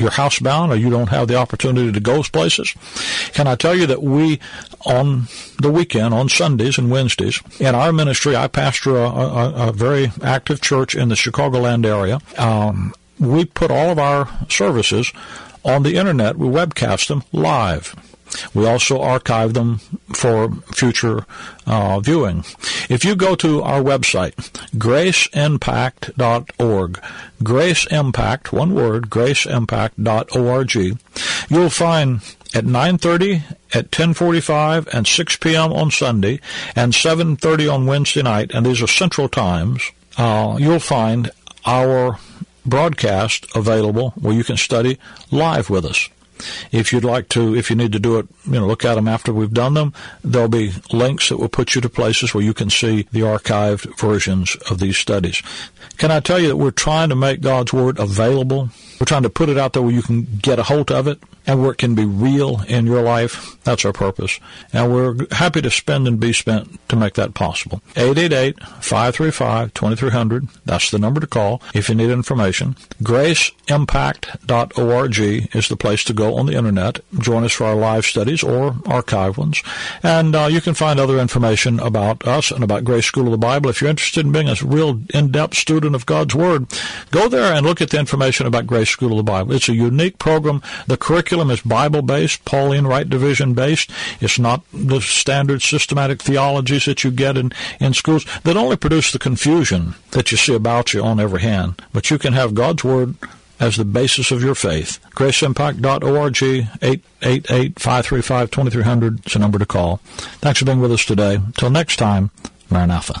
you're 0.00 0.10
housebound 0.10 0.70
or 0.70 0.76
you 0.76 0.90
don't 0.90 1.08
have 1.08 1.28
the 1.28 1.36
opportunity 1.36 1.92
to 1.92 2.00
go 2.00 2.22
places, 2.22 2.74
can 3.32 3.46
I 3.46 3.54
tell 3.54 3.74
you 3.74 3.86
that 3.86 4.02
we, 4.02 4.40
on 4.84 5.28
the 5.58 5.70
weekend, 5.70 6.14
on 6.14 6.28
Sundays 6.28 6.78
and 6.78 6.90
Wednesdays, 6.90 7.40
in 7.60 7.74
our 7.74 7.92
ministry, 7.92 8.36
I 8.36 8.48
pastor 8.48 8.96
a, 8.96 9.08
a, 9.08 9.68
a 9.68 9.72
very 9.72 10.12
active 10.22 10.60
church 10.60 10.94
in 10.94 11.08
the 11.08 11.14
Chicagoland 11.14 11.86
area. 11.86 12.20
Um, 12.36 12.94
we 13.18 13.44
put 13.44 13.70
all 13.70 13.90
of 13.90 13.98
our 13.98 14.28
services 14.48 15.12
on 15.64 15.82
the 15.82 15.96
internet. 15.96 16.36
We 16.36 16.48
webcast 16.48 17.08
them 17.08 17.24
live. 17.32 17.94
We 18.54 18.66
also 18.66 19.00
archive 19.00 19.54
them 19.54 19.78
for 20.14 20.52
future 20.74 21.24
uh, 21.66 22.00
viewing. 22.00 22.44
If 22.88 23.04
you 23.04 23.16
go 23.16 23.34
to 23.36 23.62
our 23.62 23.82
website, 23.82 24.34
graceimpact.org, 24.76 27.02
graceimpact, 27.42 28.52
one 28.52 28.74
word, 28.74 29.10
graceimpact.org, 29.10 30.98
you'll 31.48 31.70
find 31.70 32.20
at 32.54 32.64
9.30, 32.64 33.42
at 33.74 33.90
10.45, 33.90 34.86
and 34.88 35.06
6 35.06 35.36
p.m. 35.36 35.72
on 35.72 35.90
Sunday, 35.90 36.40
and 36.74 36.92
7.30 36.92 37.72
on 37.72 37.86
Wednesday 37.86 38.22
night, 38.22 38.52
and 38.54 38.64
these 38.64 38.80
are 38.80 38.86
central 38.86 39.28
times, 39.28 39.82
uh, 40.16 40.56
you'll 40.58 40.78
find 40.78 41.30
our 41.66 42.18
broadcast 42.64 43.46
available 43.54 44.10
where 44.10 44.34
you 44.34 44.44
can 44.44 44.56
study 44.56 44.98
live 45.30 45.70
with 45.70 45.84
us. 45.84 46.08
If 46.72 46.92
you'd 46.92 47.04
like 47.04 47.28
to, 47.30 47.54
if 47.54 47.70
you 47.70 47.76
need 47.76 47.92
to 47.92 47.98
do 47.98 48.18
it, 48.18 48.28
you 48.46 48.52
know, 48.52 48.66
look 48.66 48.84
at 48.84 48.94
them 48.94 49.08
after 49.08 49.32
we've 49.32 49.52
done 49.52 49.74
them. 49.74 49.92
There'll 50.22 50.48
be 50.48 50.72
links 50.92 51.28
that 51.28 51.38
will 51.38 51.48
put 51.48 51.74
you 51.74 51.80
to 51.80 51.88
places 51.88 52.34
where 52.34 52.44
you 52.44 52.54
can 52.54 52.70
see 52.70 53.06
the 53.12 53.20
archived 53.20 53.98
versions 53.98 54.56
of 54.70 54.78
these 54.78 54.96
studies. 54.96 55.42
Can 55.96 56.10
I 56.10 56.20
tell 56.20 56.38
you 56.38 56.48
that 56.48 56.56
we're 56.56 56.70
trying 56.70 57.08
to 57.08 57.16
make 57.16 57.40
God's 57.40 57.72
Word 57.72 57.98
available? 57.98 58.68
We're 59.00 59.06
trying 59.06 59.22
to 59.22 59.30
put 59.30 59.48
it 59.48 59.58
out 59.58 59.72
there 59.72 59.82
where 59.82 59.92
you 59.92 60.02
can 60.02 60.26
get 60.42 60.58
a 60.58 60.64
hold 60.64 60.90
of 60.90 61.06
it 61.06 61.22
and 61.46 61.62
where 61.62 61.70
it 61.72 61.78
can 61.78 61.94
be 61.94 62.04
real 62.04 62.60
in 62.68 62.84
your 62.86 63.00
life. 63.00 63.56
That's 63.64 63.86
our 63.86 63.92
purpose. 63.92 64.38
And 64.72 64.92
we're 64.92 65.14
happy 65.30 65.62
to 65.62 65.70
spend 65.70 66.06
and 66.06 66.20
be 66.20 66.34
spent 66.34 66.78
to 66.90 66.96
make 66.96 67.14
that 67.14 67.32
possible. 67.32 67.80
888-535-2300. 67.94 70.48
That's 70.66 70.90
the 70.90 70.98
number 70.98 71.20
to 71.20 71.26
call 71.26 71.62
if 71.74 71.88
you 71.88 71.94
need 71.94 72.10
information. 72.10 72.76
GraceImpact.org 73.02 75.18
is 75.54 75.68
the 75.68 75.76
place 75.76 76.04
to 76.04 76.12
go 76.12 76.36
on 76.36 76.44
the 76.46 76.54
internet. 76.54 77.00
Join 77.18 77.44
us 77.44 77.52
for 77.52 77.64
our 77.64 77.76
live 77.76 78.04
studies 78.04 78.42
or 78.42 78.76
archive 78.84 79.38
ones. 79.38 79.62
And 80.02 80.34
uh, 80.34 80.48
you 80.50 80.60
can 80.60 80.74
find 80.74 81.00
other 81.00 81.18
information 81.18 81.80
about 81.80 82.26
us 82.26 82.50
and 82.50 82.62
about 82.62 82.84
Grace 82.84 83.06
School 83.06 83.24
of 83.24 83.30
the 83.30 83.38
Bible. 83.38 83.70
If 83.70 83.80
you're 83.80 83.88
interested 83.88 84.26
in 84.26 84.32
being 84.32 84.50
a 84.50 84.56
real 84.62 85.00
in-depth 85.14 85.56
student 85.56 85.77
of 85.84 86.06
God's 86.06 86.34
Word, 86.34 86.66
go 87.10 87.28
there 87.28 87.52
and 87.52 87.66
look 87.66 87.80
at 87.80 87.90
the 87.90 87.98
information 87.98 88.46
about 88.46 88.66
Grace 88.66 88.90
School 88.90 89.12
of 89.12 89.18
the 89.18 89.22
Bible. 89.22 89.54
It's 89.54 89.68
a 89.68 89.74
unique 89.74 90.18
program. 90.18 90.62
The 90.86 90.96
curriculum 90.96 91.50
is 91.50 91.60
Bible 91.60 92.02
based, 92.02 92.44
Pauline 92.44 92.86
Right 92.86 93.08
Division 93.08 93.54
based. 93.54 93.90
It's 94.20 94.38
not 94.38 94.64
the 94.72 95.00
standard 95.00 95.62
systematic 95.62 96.22
theologies 96.22 96.84
that 96.86 97.04
you 97.04 97.10
get 97.10 97.36
in, 97.36 97.52
in 97.80 97.94
schools 97.94 98.24
that 98.44 98.56
only 98.56 98.76
produce 98.76 99.12
the 99.12 99.18
confusion 99.18 99.94
that 100.12 100.30
you 100.30 100.38
see 100.38 100.54
about 100.54 100.94
you 100.94 101.02
on 101.02 101.20
every 101.20 101.42
hand. 101.42 101.82
But 101.92 102.10
you 102.10 102.18
can 102.18 102.32
have 102.32 102.54
God's 102.54 102.84
Word 102.84 103.16
as 103.60 103.76
the 103.76 103.84
basis 103.84 104.30
of 104.30 104.42
your 104.42 104.54
faith. 104.54 104.98
GraceImpact.org, 105.14 106.34
888-535-2300 106.34 109.26
is 109.26 109.34
a 109.34 109.38
number 109.38 109.58
to 109.58 109.66
call. 109.66 109.96
Thanks 110.40 110.60
for 110.60 110.64
being 110.64 110.80
with 110.80 110.92
us 110.92 111.04
today. 111.04 111.34
Until 111.34 111.68
next 111.70 111.96
time, 111.96 112.30
Maranatha. 112.70 113.20